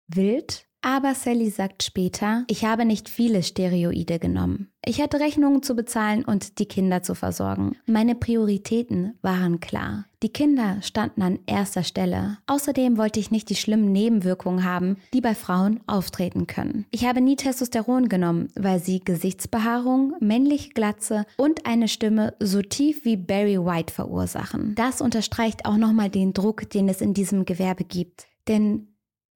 Wild, 0.10 0.67
aber 0.82 1.16
Sally 1.16 1.50
sagt 1.50 1.84
später, 1.84 2.46
ich 2.48 2.66
habe 2.66 2.86
nicht 2.86 3.10
viele 3.10 3.44
Steroide 3.44 4.20
genommen. 4.20 4.70
Ich 4.86 5.02
hatte 5.02 5.20
Rechnungen 5.20 5.64
zu 5.64 5.76
bezahlen 5.76 6.24
und 6.24 6.60
die 6.60 6.66
Kinder 6.66 7.04
zu 7.04 7.14
versorgen. 7.14 7.76
Meine 7.86 8.16
Prioritäten 8.16 9.18
waren 9.22 9.60
klar. 9.60 10.06
Die 10.24 10.30
Kinder 10.30 10.82
standen 10.82 11.22
an 11.22 11.40
erster 11.46 11.84
Stelle. 11.84 12.38
Außerdem 12.48 12.98
wollte 12.98 13.20
ich 13.20 13.32
nicht 13.32 13.50
die 13.50 13.56
schlimmen 13.56 13.92
Nebenwirkungen 13.92 14.64
haben, 14.64 14.98
die 15.14 15.22
bei 15.22 15.36
Frauen 15.36 15.82
auftreten 15.88 16.48
können. 16.48 16.86
Ich 16.92 17.06
habe 17.06 17.22
nie 17.22 17.36
Testosteron 17.36 18.08
genommen, 18.08 18.48
weil 18.56 18.80
sie 18.80 19.00
Gesichtsbehaarung, 19.00 20.14
männliche 20.20 20.70
Glatze 20.70 21.26
und 21.38 21.66
eine 21.66 21.88
Stimme 21.88 22.34
so 22.40 22.62
tief 22.62 23.04
wie 23.04 23.18
Barry 23.18 23.58
White 23.58 23.94
verursachen. 23.94 24.74
Das 24.76 25.02
unterstreicht 25.02 25.66
auch 25.66 25.78
nochmal 25.78 26.10
den 26.10 26.34
Druck, 26.34 26.70
den 26.70 26.88
es 26.88 27.02
in 27.02 27.14
diesem 27.14 27.46
Gewerbe 27.46 27.84
gibt. 27.84 28.28
Denn 28.48 28.88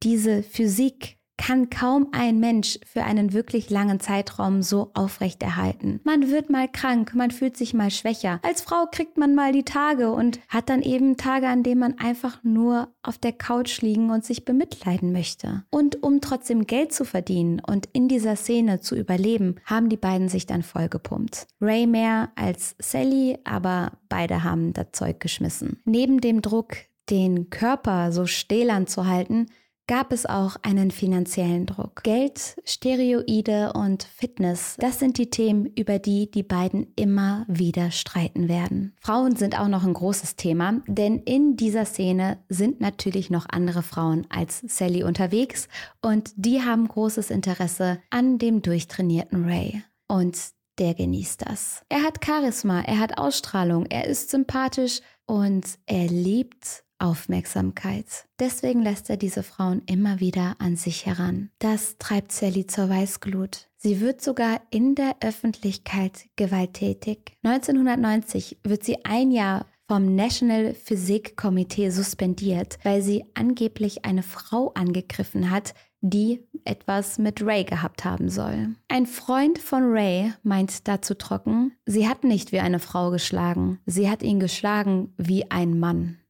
diese 0.01 0.41
Physik 0.41 1.17
kann 1.41 1.71
kaum 1.71 2.09
ein 2.11 2.39
Mensch 2.39 2.79
für 2.85 3.03
einen 3.03 3.33
wirklich 3.33 3.71
langen 3.71 3.99
Zeitraum 3.99 4.61
so 4.61 4.91
aufrechterhalten. 4.93 5.99
Man 6.03 6.29
wird 6.29 6.51
mal 6.51 6.67
krank, 6.67 7.15
man 7.15 7.31
fühlt 7.31 7.57
sich 7.57 7.73
mal 7.73 7.89
schwächer. 7.89 8.39
Als 8.43 8.61
Frau 8.61 8.85
kriegt 8.91 9.17
man 9.17 9.33
mal 9.33 9.51
die 9.51 9.63
Tage 9.63 10.11
und 10.11 10.39
hat 10.49 10.69
dann 10.69 10.83
eben 10.83 11.17
Tage, 11.17 11.47
an 11.47 11.63
denen 11.63 11.79
man 11.79 11.97
einfach 11.97 12.43
nur 12.43 12.89
auf 13.01 13.17
der 13.17 13.31
Couch 13.31 13.81
liegen 13.81 14.11
und 14.11 14.23
sich 14.23 14.45
bemitleiden 14.45 15.11
möchte. 15.11 15.63
Und 15.71 16.03
um 16.03 16.21
trotzdem 16.21 16.67
Geld 16.67 16.93
zu 16.93 17.05
verdienen 17.05 17.59
und 17.59 17.89
in 17.91 18.07
dieser 18.07 18.35
Szene 18.35 18.79
zu 18.79 18.95
überleben, 18.95 19.55
haben 19.65 19.89
die 19.89 19.97
beiden 19.97 20.29
sich 20.29 20.45
dann 20.45 20.61
vollgepumpt. 20.61 21.47
Ray 21.59 21.87
mehr 21.87 22.29
als 22.35 22.75
Sally, 22.77 23.39
aber 23.45 23.93
beide 24.09 24.43
haben 24.43 24.73
das 24.73 24.91
Zeug 24.91 25.19
geschmissen. 25.19 25.81
Neben 25.85 26.21
dem 26.21 26.43
Druck, 26.43 26.75
den 27.09 27.49
Körper 27.49 28.11
so 28.11 28.27
stählern 28.27 28.85
zu 28.85 29.07
halten, 29.07 29.47
gab 29.91 30.13
es 30.13 30.25
auch 30.25 30.55
einen 30.61 30.89
finanziellen 30.89 31.65
Druck. 31.65 32.03
Geld, 32.03 32.55
Steroide 32.63 33.73
und 33.73 34.03
Fitness, 34.03 34.77
das 34.79 34.99
sind 34.99 35.17
die 35.17 35.29
Themen, 35.29 35.65
über 35.65 35.99
die 35.99 36.31
die 36.31 36.43
beiden 36.43 36.93
immer 36.95 37.43
wieder 37.49 37.91
streiten 37.91 38.47
werden. 38.47 38.95
Frauen 39.01 39.35
sind 39.35 39.59
auch 39.59 39.67
noch 39.67 39.83
ein 39.83 39.93
großes 39.93 40.37
Thema, 40.37 40.79
denn 40.87 41.19
in 41.19 41.57
dieser 41.57 41.83
Szene 41.83 42.37
sind 42.47 42.79
natürlich 42.79 43.29
noch 43.29 43.47
andere 43.51 43.83
Frauen 43.83 44.25
als 44.29 44.61
Sally 44.65 45.03
unterwegs 45.03 45.67
und 46.01 46.31
die 46.37 46.61
haben 46.61 46.87
großes 46.87 47.29
Interesse 47.29 47.99
an 48.11 48.37
dem 48.37 48.61
durchtrainierten 48.61 49.43
Ray. 49.43 49.83
Und 50.07 50.37
der 50.79 50.93
genießt 50.93 51.41
das. 51.45 51.83
Er 51.89 52.03
hat 52.03 52.25
Charisma, 52.25 52.79
er 52.79 52.97
hat 52.97 53.17
Ausstrahlung, 53.17 53.87
er 53.87 54.07
ist 54.07 54.29
sympathisch 54.29 55.01
und 55.25 55.65
er 55.85 56.07
liebt 56.07 56.85
Aufmerksamkeit. 57.01 58.05
Deswegen 58.39 58.81
lässt 58.81 59.09
er 59.09 59.17
diese 59.17 59.43
Frauen 59.43 59.81
immer 59.85 60.19
wieder 60.19 60.55
an 60.59 60.75
sich 60.75 61.05
heran. 61.05 61.49
Das 61.59 61.97
treibt 61.97 62.31
Sally 62.31 62.67
zur 62.67 62.89
Weißglut. 62.89 63.67
Sie 63.77 63.99
wird 63.99 64.21
sogar 64.21 64.61
in 64.69 64.95
der 64.95 65.15
Öffentlichkeit 65.21 66.25
gewalttätig. 66.35 67.33
1990 67.43 68.59
wird 68.63 68.83
sie 68.83 69.03
ein 69.05 69.31
Jahr 69.31 69.65
vom 69.87 70.15
National 70.15 70.73
Physik 70.73 71.35
Komitee 71.35 71.89
suspendiert, 71.89 72.77
weil 72.83 73.01
sie 73.01 73.25
angeblich 73.33 74.05
eine 74.05 74.23
Frau 74.23 74.71
angegriffen 74.73 75.49
hat, 75.49 75.73
die 75.99 76.47
etwas 76.63 77.17
mit 77.17 77.41
Ray 77.41 77.63
gehabt 77.63 78.05
haben 78.05 78.29
soll. 78.29 78.69
Ein 78.87 79.05
Freund 79.05 79.59
von 79.59 79.83
Ray 79.91 80.33
meint 80.43 80.87
dazu 80.87 81.13
trocken, 81.13 81.73
sie 81.85 82.07
hat 82.07 82.23
nicht 82.23 82.51
wie 82.51 82.59
eine 82.59 82.79
Frau 82.79 83.11
geschlagen, 83.11 83.79
sie 83.85 84.09
hat 84.09 84.23
ihn 84.23 84.39
geschlagen 84.39 85.13
wie 85.17 85.51
ein 85.51 85.77
Mann. 85.77 86.20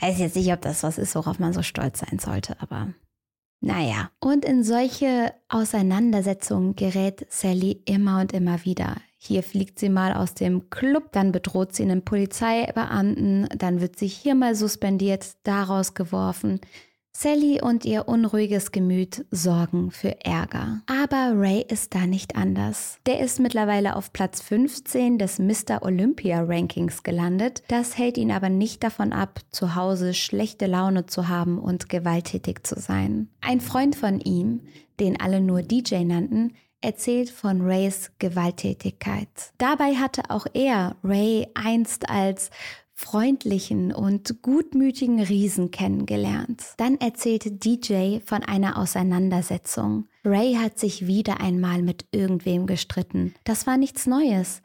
Weiß 0.00 0.18
jetzt 0.18 0.36
nicht, 0.36 0.52
ob 0.52 0.60
das 0.60 0.82
was 0.82 0.98
ist, 0.98 1.14
worauf 1.14 1.38
man 1.38 1.52
so 1.52 1.62
stolz 1.62 2.00
sein 2.00 2.18
sollte, 2.18 2.60
aber 2.60 2.88
naja. 3.60 4.10
Und 4.20 4.44
in 4.44 4.62
solche 4.62 5.34
Auseinandersetzungen 5.48 6.76
gerät 6.76 7.26
Sally 7.28 7.82
immer 7.86 8.20
und 8.20 8.32
immer 8.32 8.64
wieder. 8.64 8.96
Hier 9.16 9.42
fliegt 9.42 9.80
sie 9.80 9.88
mal 9.88 10.12
aus 10.12 10.34
dem 10.34 10.70
Club, 10.70 11.10
dann 11.10 11.32
bedroht 11.32 11.74
sie 11.74 11.82
einen 11.82 12.04
Polizeibeamten, 12.04 13.48
dann 13.56 13.80
wird 13.80 13.98
sie 13.98 14.06
hier 14.06 14.36
mal 14.36 14.54
suspendiert, 14.54 15.32
daraus 15.42 15.94
geworfen. 15.94 16.60
Sally 17.20 17.60
und 17.60 17.84
ihr 17.84 18.06
unruhiges 18.06 18.70
Gemüt 18.70 19.26
sorgen 19.32 19.90
für 19.90 20.24
Ärger. 20.24 20.82
Aber 20.86 21.32
Ray 21.34 21.66
ist 21.68 21.96
da 21.96 22.06
nicht 22.06 22.36
anders. 22.36 23.00
Der 23.06 23.18
ist 23.18 23.40
mittlerweile 23.40 23.96
auf 23.96 24.12
Platz 24.12 24.40
15 24.40 25.18
des 25.18 25.40
Mr. 25.40 25.82
Olympia 25.82 26.42
Rankings 26.42 27.02
gelandet. 27.02 27.64
Das 27.66 27.98
hält 27.98 28.18
ihn 28.18 28.30
aber 28.30 28.50
nicht 28.50 28.84
davon 28.84 29.12
ab, 29.12 29.40
zu 29.50 29.74
Hause 29.74 30.14
schlechte 30.14 30.66
Laune 30.66 31.06
zu 31.06 31.26
haben 31.26 31.58
und 31.58 31.88
gewalttätig 31.88 32.64
zu 32.64 32.78
sein. 32.78 33.28
Ein 33.40 33.60
Freund 33.60 33.96
von 33.96 34.20
ihm, 34.20 34.60
den 35.00 35.20
alle 35.20 35.40
nur 35.40 35.62
DJ 35.62 36.04
nannten, 36.04 36.52
erzählt 36.82 37.30
von 37.30 37.62
Rays 37.62 38.12
Gewalttätigkeit. 38.20 39.28
Dabei 39.58 39.96
hatte 39.96 40.22
auch 40.28 40.46
er 40.54 40.94
Ray 41.02 41.48
einst 41.54 42.08
als 42.08 42.50
freundlichen 42.98 43.92
und 43.92 44.42
gutmütigen 44.42 45.22
Riesen 45.22 45.70
kennengelernt. 45.70 46.64
Dann 46.78 46.96
erzählte 46.96 47.52
DJ 47.52 48.18
von 48.24 48.42
einer 48.42 48.76
Auseinandersetzung. 48.76 50.08
Ray 50.24 50.54
hat 50.54 50.80
sich 50.80 51.06
wieder 51.06 51.40
einmal 51.40 51.80
mit 51.82 52.06
irgendwem 52.10 52.66
gestritten. 52.66 53.34
Das 53.44 53.68
war 53.68 53.76
nichts 53.76 54.08
Neues. 54.08 54.62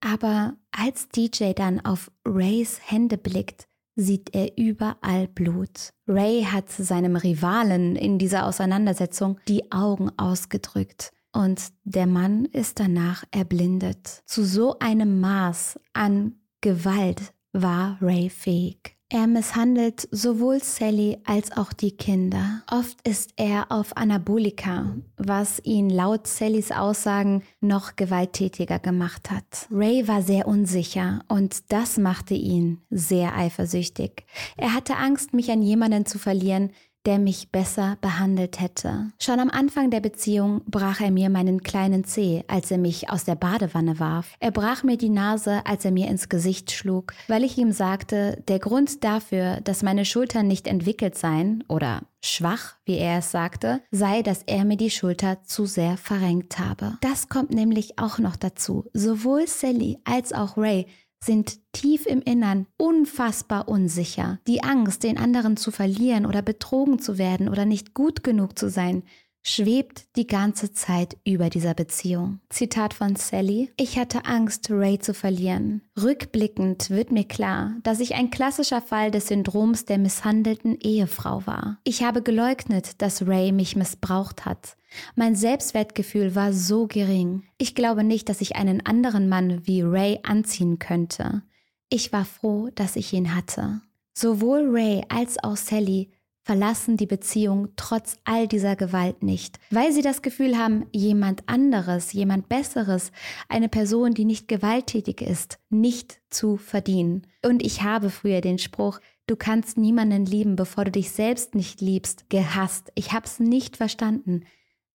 Aber 0.00 0.54
als 0.72 1.08
DJ 1.08 1.52
dann 1.54 1.82
auf 1.82 2.12
Rays 2.28 2.80
Hände 2.84 3.16
blickt, 3.16 3.66
sieht 3.96 4.34
er 4.34 4.58
überall 4.58 5.26
Blut. 5.26 5.94
Ray 6.06 6.44
hat 6.44 6.68
seinem 6.70 7.16
Rivalen 7.16 7.96
in 7.96 8.18
dieser 8.18 8.46
Auseinandersetzung 8.46 9.40
die 9.48 9.72
Augen 9.72 10.10
ausgedrückt 10.18 11.12
und 11.32 11.68
der 11.84 12.06
Mann 12.06 12.44
ist 12.44 12.78
danach 12.78 13.24
erblindet. 13.30 14.22
Zu 14.26 14.44
so 14.44 14.78
einem 14.80 15.20
Maß 15.20 15.80
an 15.94 16.34
Gewalt 16.60 17.32
war 17.52 17.98
Ray 18.00 18.30
fähig. 18.30 18.96
Er 19.12 19.26
misshandelt 19.26 20.06
sowohl 20.12 20.62
Sally 20.62 21.18
als 21.24 21.50
auch 21.50 21.72
die 21.72 21.90
Kinder. 21.96 22.62
Oft 22.70 22.96
ist 23.08 23.32
er 23.34 23.72
auf 23.72 23.96
Anabolika, 23.96 24.94
was 25.16 25.60
ihn 25.64 25.90
laut 25.90 26.28
Sallys 26.28 26.70
Aussagen 26.70 27.42
noch 27.60 27.96
gewalttätiger 27.96 28.78
gemacht 28.78 29.32
hat. 29.32 29.66
Ray 29.68 30.06
war 30.06 30.22
sehr 30.22 30.46
unsicher 30.46 31.24
und 31.26 31.72
das 31.72 31.98
machte 31.98 32.34
ihn 32.34 32.82
sehr 32.88 33.36
eifersüchtig. 33.36 34.26
Er 34.56 34.74
hatte 34.74 34.96
Angst, 34.96 35.34
mich 35.34 35.50
an 35.50 35.60
jemanden 35.60 36.06
zu 36.06 36.20
verlieren, 36.20 36.70
der 37.06 37.18
mich 37.18 37.50
besser 37.50 37.96
behandelt 38.00 38.60
hätte. 38.60 39.10
Schon 39.18 39.40
am 39.40 39.50
Anfang 39.50 39.90
der 39.90 40.00
Beziehung 40.00 40.62
brach 40.66 41.00
er 41.00 41.10
mir 41.10 41.30
meinen 41.30 41.62
kleinen 41.62 42.04
Zeh, 42.04 42.44
als 42.46 42.70
er 42.70 42.78
mich 42.78 43.10
aus 43.10 43.24
der 43.24 43.36
Badewanne 43.36 43.98
warf. 43.98 44.34
Er 44.40 44.50
brach 44.50 44.82
mir 44.82 44.96
die 44.96 45.08
Nase, 45.08 45.62
als 45.64 45.84
er 45.84 45.90
mir 45.90 46.08
ins 46.08 46.28
Gesicht 46.28 46.70
schlug, 46.70 47.12
weil 47.28 47.44
ich 47.44 47.56
ihm 47.56 47.72
sagte, 47.72 48.42
der 48.48 48.58
Grund 48.58 49.04
dafür, 49.04 49.60
dass 49.62 49.82
meine 49.82 50.04
Schultern 50.04 50.46
nicht 50.46 50.66
entwickelt 50.66 51.16
seien 51.16 51.64
oder 51.68 52.02
schwach, 52.22 52.74
wie 52.84 52.98
er 52.98 53.18
es 53.18 53.30
sagte, 53.30 53.80
sei, 53.90 54.22
dass 54.22 54.42
er 54.46 54.64
mir 54.64 54.76
die 54.76 54.90
Schulter 54.90 55.42
zu 55.44 55.64
sehr 55.66 55.96
verrenkt 55.96 56.58
habe. 56.58 56.98
Das 57.00 57.28
kommt 57.28 57.50
nämlich 57.50 57.98
auch 57.98 58.18
noch 58.18 58.36
dazu. 58.36 58.84
Sowohl 58.92 59.46
Sally 59.46 59.98
als 60.04 60.32
auch 60.32 60.56
Ray 60.56 60.86
sind 61.22 61.58
tief 61.72 62.06
im 62.06 62.22
Innern 62.22 62.66
unfassbar 62.76 63.68
unsicher. 63.68 64.40
Die 64.46 64.62
Angst, 64.62 65.02
den 65.02 65.18
anderen 65.18 65.56
zu 65.56 65.70
verlieren 65.70 66.26
oder 66.26 66.42
betrogen 66.42 66.98
zu 66.98 67.18
werden 67.18 67.48
oder 67.48 67.66
nicht 67.66 67.94
gut 67.94 68.24
genug 68.24 68.58
zu 68.58 68.70
sein, 68.70 69.02
schwebt 69.42 70.04
die 70.16 70.26
ganze 70.26 70.72
Zeit 70.72 71.16
über 71.24 71.50
dieser 71.50 71.74
Beziehung. 71.74 72.40
Zitat 72.50 72.94
von 72.94 73.16
Sally. 73.16 73.72
Ich 73.76 73.98
hatte 73.98 74.26
Angst, 74.26 74.70
Ray 74.70 74.98
zu 74.98 75.14
verlieren. 75.14 75.82
Rückblickend 76.00 76.90
wird 76.90 77.10
mir 77.10 77.24
klar, 77.24 77.76
dass 77.82 78.00
ich 78.00 78.14
ein 78.14 78.30
klassischer 78.30 78.82
Fall 78.82 79.10
des 79.10 79.28
Syndroms 79.28 79.84
der 79.84 79.98
misshandelten 79.98 80.78
Ehefrau 80.78 81.46
war. 81.46 81.78
Ich 81.84 82.02
habe 82.02 82.22
geleugnet, 82.22 83.00
dass 83.02 83.26
Ray 83.26 83.52
mich 83.52 83.76
missbraucht 83.76 84.44
hat. 84.44 84.76
Mein 85.14 85.36
Selbstwertgefühl 85.36 86.34
war 86.34 86.52
so 86.52 86.86
gering. 86.86 87.44
Ich 87.58 87.74
glaube 87.74 88.04
nicht, 88.04 88.28
dass 88.28 88.40
ich 88.40 88.56
einen 88.56 88.84
anderen 88.84 89.28
Mann 89.28 89.66
wie 89.66 89.82
Ray 89.82 90.20
anziehen 90.22 90.78
könnte. 90.78 91.42
Ich 91.88 92.12
war 92.12 92.24
froh, 92.24 92.70
dass 92.74 92.96
ich 92.96 93.12
ihn 93.12 93.34
hatte. 93.34 93.80
Sowohl 94.12 94.68
Ray 94.68 95.02
als 95.08 95.42
auch 95.42 95.56
Sally 95.56 96.10
verlassen 96.42 96.96
die 96.96 97.06
Beziehung 97.06 97.68
trotz 97.76 98.16
all 98.24 98.48
dieser 98.48 98.76
Gewalt 98.76 99.22
nicht, 99.22 99.58
weil 99.70 99.92
sie 99.92 100.02
das 100.02 100.22
Gefühl 100.22 100.56
haben, 100.56 100.86
jemand 100.92 101.48
anderes, 101.48 102.12
jemand 102.12 102.48
Besseres, 102.48 103.12
eine 103.48 103.68
Person, 103.68 104.14
die 104.14 104.24
nicht 104.24 104.48
gewalttätig 104.48 105.20
ist, 105.20 105.58
nicht 105.68 106.20
zu 106.30 106.56
verdienen. 106.56 107.26
Und 107.44 107.62
ich 107.64 107.82
habe 107.82 108.10
früher 108.10 108.40
den 108.40 108.58
Spruch, 108.58 109.00
du 109.26 109.36
kannst 109.36 109.76
niemanden 109.78 110.24
lieben, 110.24 110.56
bevor 110.56 110.84
du 110.84 110.90
dich 110.90 111.10
selbst 111.10 111.54
nicht 111.54 111.80
liebst, 111.80 112.30
gehasst. 112.30 112.90
Ich 112.94 113.12
hab's 113.12 113.38
nicht 113.38 113.76
verstanden. 113.76 114.44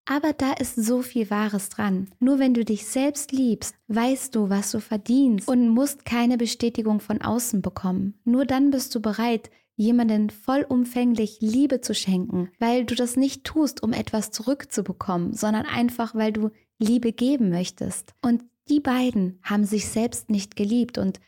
Aber 0.08 0.34
da 0.34 0.54
ist 0.54 0.76
so 0.76 1.02
viel 1.02 1.32
Wahres 1.32 1.70
dran. 1.70 2.10
Nur 2.20 2.38
wenn 2.38 2.54
du 2.54 2.64
dich 2.64 2.86
selbst 2.86 3.32
liebst, 3.32 3.76
weißt 3.88 4.36
du, 4.36 4.50
was 4.50 4.72
du 4.72 4.80
verdienst 4.80 5.48
und 5.48 5.70
musst 5.70 6.06
keine 6.06 6.38
Bestätigung 6.38 7.00
von 7.00 7.22
außen 7.22 7.64
bekommen. 7.64 8.20
Nur 8.24 8.46
dann 8.46 8.70
bist 8.70 8.94
du 8.94 9.02
bereit, 9.02 9.50
jemanden 9.76 10.30
vollumfänglich 10.30 11.40
Liebe 11.42 11.82
zu 11.82 11.94
schenken, 11.94 12.50
weil 12.60 12.86
du 12.86 12.96
das 12.96 13.16
nicht 13.16 13.44
tust, 13.44 13.84
um 13.84 13.94
etwas 13.94 14.32
zurückzubekommen, 14.32 15.34
sondern 15.34 15.66
einfach, 15.66 16.16
weil 16.16 16.32
du 16.32 16.52
Liebe 16.80 17.12
geben 17.12 17.50
möchtest. 17.50 18.14
Und 18.22 18.44
die 18.70 18.80
beiden 18.80 19.40
haben 19.44 19.66
sich 19.66 19.88
selbst 19.88 20.30
nicht 20.30 20.56
geliebt 20.56 20.98
und 20.98 21.20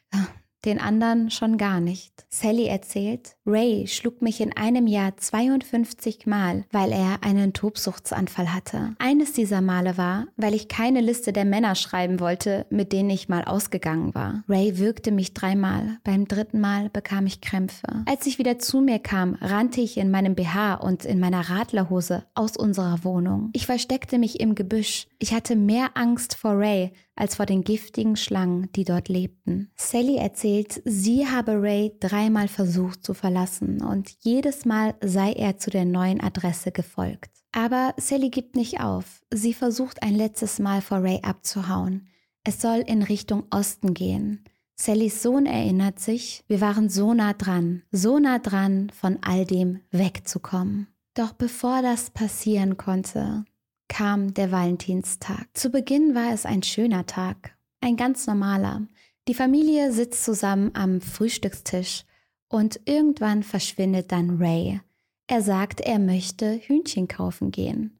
den 0.65 0.79
anderen 0.79 1.29
schon 1.31 1.57
gar 1.57 1.79
nicht. 1.79 2.25
Sally 2.29 2.65
erzählt, 2.65 3.35
Ray 3.45 3.87
schlug 3.87 4.21
mich 4.21 4.41
in 4.41 4.55
einem 4.55 4.87
Jahr 4.87 5.15
52 5.15 6.25
Mal, 6.25 6.65
weil 6.71 6.91
er 6.91 7.23
einen 7.23 7.53
Tobsuchtsanfall 7.53 8.53
hatte. 8.53 8.95
Eines 8.99 9.33
dieser 9.33 9.61
Male 9.61 9.97
war, 9.97 10.27
weil 10.35 10.53
ich 10.53 10.67
keine 10.67 11.01
Liste 11.01 11.31
der 11.31 11.45
Männer 11.45 11.75
schreiben 11.75 12.19
wollte, 12.19 12.65
mit 12.69 12.91
denen 12.91 13.09
ich 13.09 13.29
mal 13.29 13.43
ausgegangen 13.43 14.13
war. 14.13 14.43
Ray 14.49 14.77
würgte 14.77 15.11
mich 15.11 15.33
dreimal, 15.33 15.99
beim 16.03 16.27
dritten 16.27 16.59
Mal 16.59 16.89
bekam 16.89 17.25
ich 17.25 17.41
Krämpfe. 17.41 18.03
Als 18.05 18.25
ich 18.25 18.39
wieder 18.39 18.59
zu 18.59 18.81
mir 18.81 18.99
kam, 18.99 19.35
rannte 19.35 19.81
ich 19.81 19.97
in 19.97 20.11
meinem 20.11 20.35
BH 20.35 20.75
und 20.75 21.05
in 21.05 21.19
meiner 21.19 21.49
Radlerhose 21.49 22.25
aus 22.35 22.57
unserer 22.57 23.03
Wohnung. 23.03 23.49
Ich 23.53 23.65
versteckte 23.65 24.17
mich 24.17 24.39
im 24.39 24.55
Gebüsch. 24.55 25.07
Ich 25.19 25.33
hatte 25.33 25.55
mehr 25.55 25.91
Angst 25.95 26.35
vor 26.35 26.57
Ray 26.57 26.91
als 27.17 27.35
vor 27.35 27.45
den 27.45 27.63
giftigen 27.63 28.15
Schlangen, 28.15 28.71
die 28.75 28.83
dort 28.83 29.09
lebten. 29.09 29.71
Sally 29.75 30.17
erzählt, 30.17 30.81
sie 30.85 31.27
habe 31.27 31.61
Ray 31.61 31.93
dreimal 31.99 32.47
versucht 32.47 33.03
zu 33.03 33.13
verlassen 33.13 33.81
und 33.81 34.15
jedes 34.19 34.65
Mal 34.65 34.95
sei 35.03 35.33
er 35.33 35.57
zu 35.57 35.69
der 35.69 35.85
neuen 35.85 36.21
Adresse 36.21 36.71
gefolgt. 36.71 37.31
Aber 37.51 37.93
Sally 37.97 38.29
gibt 38.29 38.55
nicht 38.55 38.79
auf. 38.79 39.21
Sie 39.33 39.53
versucht 39.53 40.03
ein 40.03 40.15
letztes 40.15 40.59
Mal 40.59 40.81
vor 40.81 41.03
Ray 41.03 41.19
abzuhauen. 41.23 42.07
Es 42.43 42.61
soll 42.61 42.83
in 42.85 43.03
Richtung 43.03 43.43
Osten 43.49 43.93
gehen. 43.93 44.45
Sallys 44.79 45.23
Sohn 45.23 45.47
erinnert 45.47 45.99
sich, 45.99 46.43
wir 46.47 46.61
waren 46.61 46.87
so 46.87 47.15
nah 47.15 47.33
dran, 47.33 47.81
so 47.91 48.19
nah 48.19 48.37
dran, 48.37 48.91
von 48.91 49.17
all 49.21 49.43
dem 49.43 49.81
wegzukommen. 49.89 50.87
Doch 51.15 51.33
bevor 51.33 51.81
das 51.81 52.11
passieren 52.11 52.77
konnte, 52.77 53.43
kam 53.87 54.33
der 54.33 54.51
Valentinstag. 54.51 55.47
Zu 55.53 55.69
Beginn 55.69 56.15
war 56.15 56.33
es 56.33 56.45
ein 56.45 56.63
schöner 56.63 57.05
Tag, 57.05 57.55
ein 57.81 57.95
ganz 57.95 58.27
normaler. 58.27 58.87
Die 59.27 59.33
Familie 59.33 59.91
sitzt 59.91 60.23
zusammen 60.23 60.71
am 60.73 61.01
Frühstückstisch 61.01 62.05
und 62.49 62.79
irgendwann 62.85 63.43
verschwindet 63.43 64.11
dann 64.11 64.37
Ray. 64.41 64.79
Er 65.27 65.41
sagt, 65.41 65.81
er 65.81 65.99
möchte 65.99 66.53
Hühnchen 66.53 67.07
kaufen 67.07 67.51
gehen, 67.51 67.99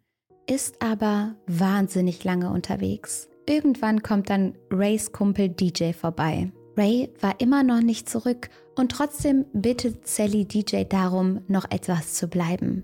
ist 0.49 0.81
aber 0.81 1.35
wahnsinnig 1.45 2.23
lange 2.23 2.49
unterwegs. 2.51 3.27
Irgendwann 3.45 4.01
kommt 4.01 4.29
dann 4.29 4.55
Rays 4.71 5.11
Kumpel 5.11 5.49
DJ 5.49 5.91
vorbei. 5.91 6.51
Ray 6.77 7.09
war 7.19 7.39
immer 7.39 7.63
noch 7.63 7.81
nicht 7.81 8.07
zurück 8.07 8.49
und 8.75 8.91
trotzdem 8.91 9.45
bittet 9.51 10.07
Sally 10.07 10.45
DJ 10.45 10.83
darum, 10.83 11.41
noch 11.47 11.69
etwas 11.71 12.13
zu 12.13 12.27
bleiben. 12.27 12.83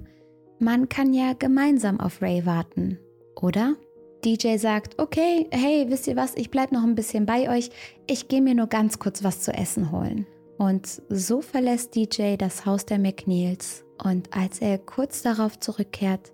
Man 0.63 0.87
kann 0.87 1.13
ja 1.13 1.33
gemeinsam 1.33 1.99
auf 1.99 2.21
Ray 2.21 2.45
warten, 2.45 2.97
oder? 3.35 3.75
DJ 4.23 4.55
sagt, 4.55 4.97
okay, 4.97 5.45
hey, 5.51 5.87
wisst 5.89 6.07
ihr 6.07 6.15
was, 6.15 6.37
ich 6.37 6.51
bleib 6.51 6.71
noch 6.71 6.83
ein 6.83 6.95
bisschen 6.95 7.25
bei 7.25 7.49
euch, 7.49 7.69
ich 8.07 8.29
gehe 8.29 8.41
mir 8.41 8.55
nur 8.55 8.67
ganz 8.67 8.97
kurz 8.97 9.25
was 9.25 9.41
zu 9.41 9.51
essen 9.51 9.91
holen. 9.91 10.25
Und 10.57 11.01
so 11.09 11.41
verlässt 11.41 11.95
DJ 11.95 12.37
das 12.37 12.65
Haus 12.65 12.85
der 12.85 12.97
McNeils 12.97 13.83
und 14.01 14.33
als 14.33 14.61
er 14.61 14.77
kurz 14.77 15.21
darauf 15.21 15.59
zurückkehrt, 15.59 16.31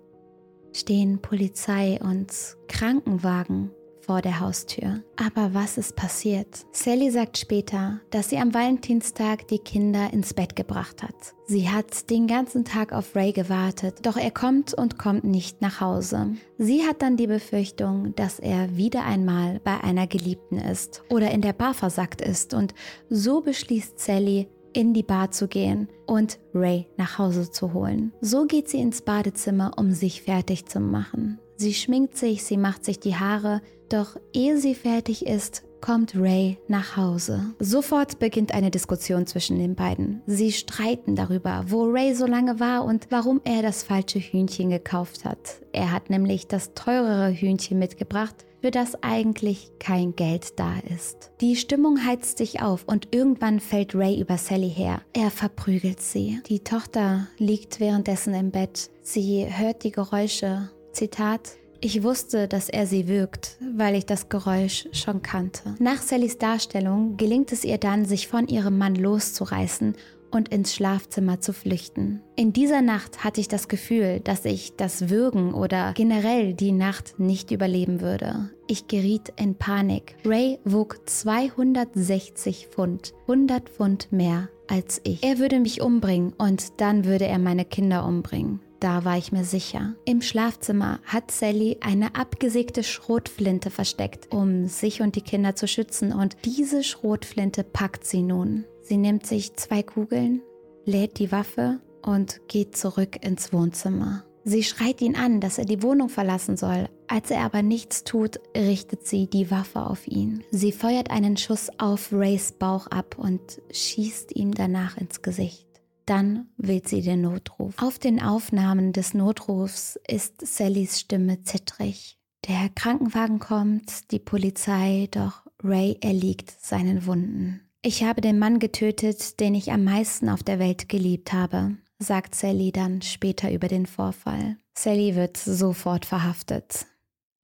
stehen 0.72 1.20
Polizei 1.20 1.98
und 2.00 2.32
Krankenwagen 2.68 3.72
vor 4.00 4.22
der 4.22 4.40
Haustür. 4.40 5.02
Aber 5.16 5.54
was 5.54 5.78
ist 5.78 5.96
passiert? 5.96 6.66
Sally 6.72 7.10
sagt 7.10 7.38
später, 7.38 8.00
dass 8.10 8.30
sie 8.30 8.38
am 8.38 8.54
Valentinstag 8.54 9.48
die 9.48 9.58
Kinder 9.58 10.12
ins 10.12 10.34
Bett 10.34 10.56
gebracht 10.56 11.02
hat. 11.02 11.14
Sie 11.46 11.68
hat 11.68 12.10
den 12.10 12.26
ganzen 12.26 12.64
Tag 12.64 12.92
auf 12.92 13.14
Ray 13.14 13.32
gewartet, 13.32 13.98
doch 14.02 14.16
er 14.16 14.30
kommt 14.30 14.74
und 14.74 14.98
kommt 14.98 15.24
nicht 15.24 15.60
nach 15.62 15.80
Hause. 15.80 16.34
Sie 16.58 16.86
hat 16.86 17.02
dann 17.02 17.16
die 17.16 17.26
Befürchtung, 17.26 18.14
dass 18.14 18.38
er 18.38 18.76
wieder 18.76 19.04
einmal 19.04 19.60
bei 19.60 19.80
einer 19.82 20.06
Geliebten 20.06 20.58
ist 20.58 21.02
oder 21.08 21.30
in 21.30 21.42
der 21.42 21.52
Bar 21.52 21.74
versackt 21.74 22.20
ist 22.20 22.54
und 22.54 22.74
so 23.08 23.40
beschließt 23.40 23.98
Sally, 23.98 24.48
in 24.72 24.94
die 24.94 25.02
Bar 25.02 25.30
zu 25.30 25.48
gehen 25.48 25.88
und 26.06 26.38
Ray 26.54 26.86
nach 26.96 27.18
Hause 27.18 27.50
zu 27.50 27.72
holen. 27.72 28.12
So 28.20 28.46
geht 28.46 28.68
sie 28.68 28.80
ins 28.80 29.02
Badezimmer, 29.02 29.72
um 29.76 29.92
sich 29.92 30.22
fertig 30.22 30.66
zu 30.66 30.80
machen. 30.80 31.38
Sie 31.56 31.74
schminkt 31.74 32.16
sich, 32.16 32.44
sie 32.44 32.56
macht 32.56 32.84
sich 32.84 33.00
die 33.00 33.16
Haare, 33.16 33.60
doch 33.92 34.16
ehe 34.32 34.56
sie 34.58 34.74
fertig 34.74 35.26
ist, 35.26 35.62
kommt 35.80 36.14
Ray 36.14 36.58
nach 36.68 36.96
Hause. 36.96 37.54
Sofort 37.58 38.18
beginnt 38.18 38.52
eine 38.52 38.70
Diskussion 38.70 39.26
zwischen 39.26 39.58
den 39.58 39.74
beiden. 39.74 40.22
Sie 40.26 40.52
streiten 40.52 41.16
darüber, 41.16 41.64
wo 41.68 41.84
Ray 41.84 42.14
so 42.14 42.26
lange 42.26 42.60
war 42.60 42.84
und 42.84 43.06
warum 43.10 43.40
er 43.44 43.62
das 43.62 43.82
falsche 43.82 44.18
Hühnchen 44.18 44.70
gekauft 44.70 45.24
hat. 45.24 45.62
Er 45.72 45.92
hat 45.92 46.10
nämlich 46.10 46.46
das 46.46 46.74
teurere 46.74 47.32
Hühnchen 47.32 47.78
mitgebracht, 47.78 48.34
für 48.60 48.70
das 48.70 49.02
eigentlich 49.02 49.70
kein 49.78 50.14
Geld 50.16 50.58
da 50.58 50.74
ist. 50.94 51.30
Die 51.40 51.56
Stimmung 51.56 52.04
heizt 52.04 52.38
sich 52.38 52.60
auf 52.60 52.84
und 52.86 53.08
irgendwann 53.10 53.58
fällt 53.58 53.94
Ray 53.94 54.20
über 54.20 54.36
Sally 54.36 54.68
her. 54.68 55.00
Er 55.14 55.30
verprügelt 55.30 56.00
sie. 56.00 56.40
Die 56.46 56.60
Tochter 56.60 57.26
liegt 57.38 57.80
währenddessen 57.80 58.34
im 58.34 58.50
Bett. 58.50 58.90
Sie 59.02 59.46
hört 59.50 59.82
die 59.84 59.92
Geräusche. 59.92 60.70
Zitat 60.92 61.52
ich 61.80 62.02
wusste, 62.02 62.48
dass 62.48 62.68
er 62.68 62.86
sie 62.86 63.08
wirkt, 63.08 63.56
weil 63.76 63.94
ich 63.94 64.06
das 64.06 64.28
Geräusch 64.28 64.88
schon 64.92 65.22
kannte. 65.22 65.74
Nach 65.78 66.02
Sallys 66.02 66.38
Darstellung 66.38 67.16
gelingt 67.16 67.52
es 67.52 67.64
ihr 67.64 67.78
dann, 67.78 68.04
sich 68.04 68.28
von 68.28 68.48
ihrem 68.48 68.78
Mann 68.78 68.94
loszureißen 68.94 69.94
und 70.30 70.48
ins 70.48 70.74
Schlafzimmer 70.74 71.40
zu 71.40 71.52
flüchten. 71.52 72.22
In 72.36 72.52
dieser 72.52 72.82
Nacht 72.82 73.24
hatte 73.24 73.40
ich 73.40 73.48
das 73.48 73.68
Gefühl, 73.68 74.20
dass 74.20 74.44
ich 74.44 74.76
das 74.76 75.10
Würgen 75.10 75.54
oder 75.54 75.92
generell 75.94 76.54
die 76.54 76.72
Nacht 76.72 77.18
nicht 77.18 77.50
überleben 77.50 78.00
würde. 78.00 78.50
Ich 78.66 78.86
geriet 78.86 79.32
in 79.36 79.56
Panik. 79.56 80.16
Ray 80.24 80.58
wog 80.64 81.00
260 81.06 82.68
Pfund, 82.68 83.14
100 83.22 83.68
Pfund 83.68 84.12
mehr 84.12 84.48
als 84.68 85.00
ich. 85.02 85.24
Er 85.24 85.38
würde 85.38 85.58
mich 85.58 85.80
umbringen 85.80 86.32
und 86.38 86.80
dann 86.80 87.04
würde 87.04 87.26
er 87.26 87.38
meine 87.38 87.64
Kinder 87.64 88.06
umbringen. 88.06 88.60
Da 88.80 89.04
war 89.04 89.18
ich 89.18 89.30
mir 89.30 89.44
sicher. 89.44 89.94
Im 90.06 90.22
Schlafzimmer 90.22 91.00
hat 91.04 91.30
Sally 91.30 91.76
eine 91.82 92.14
abgesägte 92.14 92.82
Schrotflinte 92.82 93.70
versteckt, 93.70 94.32
um 94.32 94.66
sich 94.68 95.02
und 95.02 95.16
die 95.16 95.20
Kinder 95.20 95.54
zu 95.54 95.68
schützen. 95.68 96.12
Und 96.12 96.36
diese 96.46 96.82
Schrotflinte 96.82 97.62
packt 97.62 98.06
sie 98.06 98.22
nun. 98.22 98.64
Sie 98.80 98.96
nimmt 98.96 99.26
sich 99.26 99.54
zwei 99.56 99.82
Kugeln, 99.82 100.40
lädt 100.86 101.18
die 101.18 101.30
Waffe 101.30 101.80
und 102.02 102.40
geht 102.48 102.74
zurück 102.74 103.22
ins 103.22 103.52
Wohnzimmer. 103.52 104.24
Sie 104.44 104.62
schreit 104.62 105.02
ihn 105.02 105.16
an, 105.16 105.40
dass 105.40 105.58
er 105.58 105.66
die 105.66 105.82
Wohnung 105.82 106.08
verlassen 106.08 106.56
soll. 106.56 106.88
Als 107.06 107.30
er 107.30 107.42
aber 107.42 107.60
nichts 107.60 108.04
tut, 108.04 108.40
richtet 108.56 109.06
sie 109.06 109.26
die 109.26 109.50
Waffe 109.50 109.82
auf 109.82 110.08
ihn. 110.08 110.42
Sie 110.50 110.72
feuert 110.72 111.10
einen 111.10 111.36
Schuss 111.36 111.68
auf 111.78 112.10
Rays 112.12 112.52
Bauch 112.52 112.86
ab 112.86 113.16
und 113.18 113.60
schießt 113.70 114.34
ihm 114.34 114.54
danach 114.54 114.96
ins 114.96 115.20
Gesicht. 115.20 115.69
Dann 116.10 116.48
wählt 116.56 116.88
sie 116.88 117.02
den 117.02 117.20
Notruf. 117.20 117.76
Auf 117.80 118.00
den 118.00 118.20
Aufnahmen 118.20 118.92
des 118.92 119.14
Notrufs 119.14 119.96
ist 120.08 120.44
Sallys 120.44 120.98
Stimme 120.98 121.44
zittrig. 121.44 122.18
Der 122.48 122.68
Krankenwagen 122.74 123.38
kommt, 123.38 124.10
die 124.10 124.18
Polizei, 124.18 125.06
doch 125.12 125.46
Ray 125.62 125.98
erliegt 126.00 126.50
seinen 126.50 127.06
Wunden. 127.06 127.60
Ich 127.82 128.02
habe 128.02 128.22
den 128.22 128.40
Mann 128.40 128.58
getötet, 128.58 129.38
den 129.38 129.54
ich 129.54 129.70
am 129.70 129.84
meisten 129.84 130.28
auf 130.28 130.42
der 130.42 130.58
Welt 130.58 130.88
geliebt 130.88 131.32
habe, 131.32 131.76
sagt 132.00 132.34
Sally 132.34 132.72
dann 132.72 133.02
später 133.02 133.52
über 133.52 133.68
den 133.68 133.86
Vorfall. 133.86 134.56
Sally 134.76 135.14
wird 135.14 135.36
sofort 135.36 136.06
verhaftet. 136.06 136.86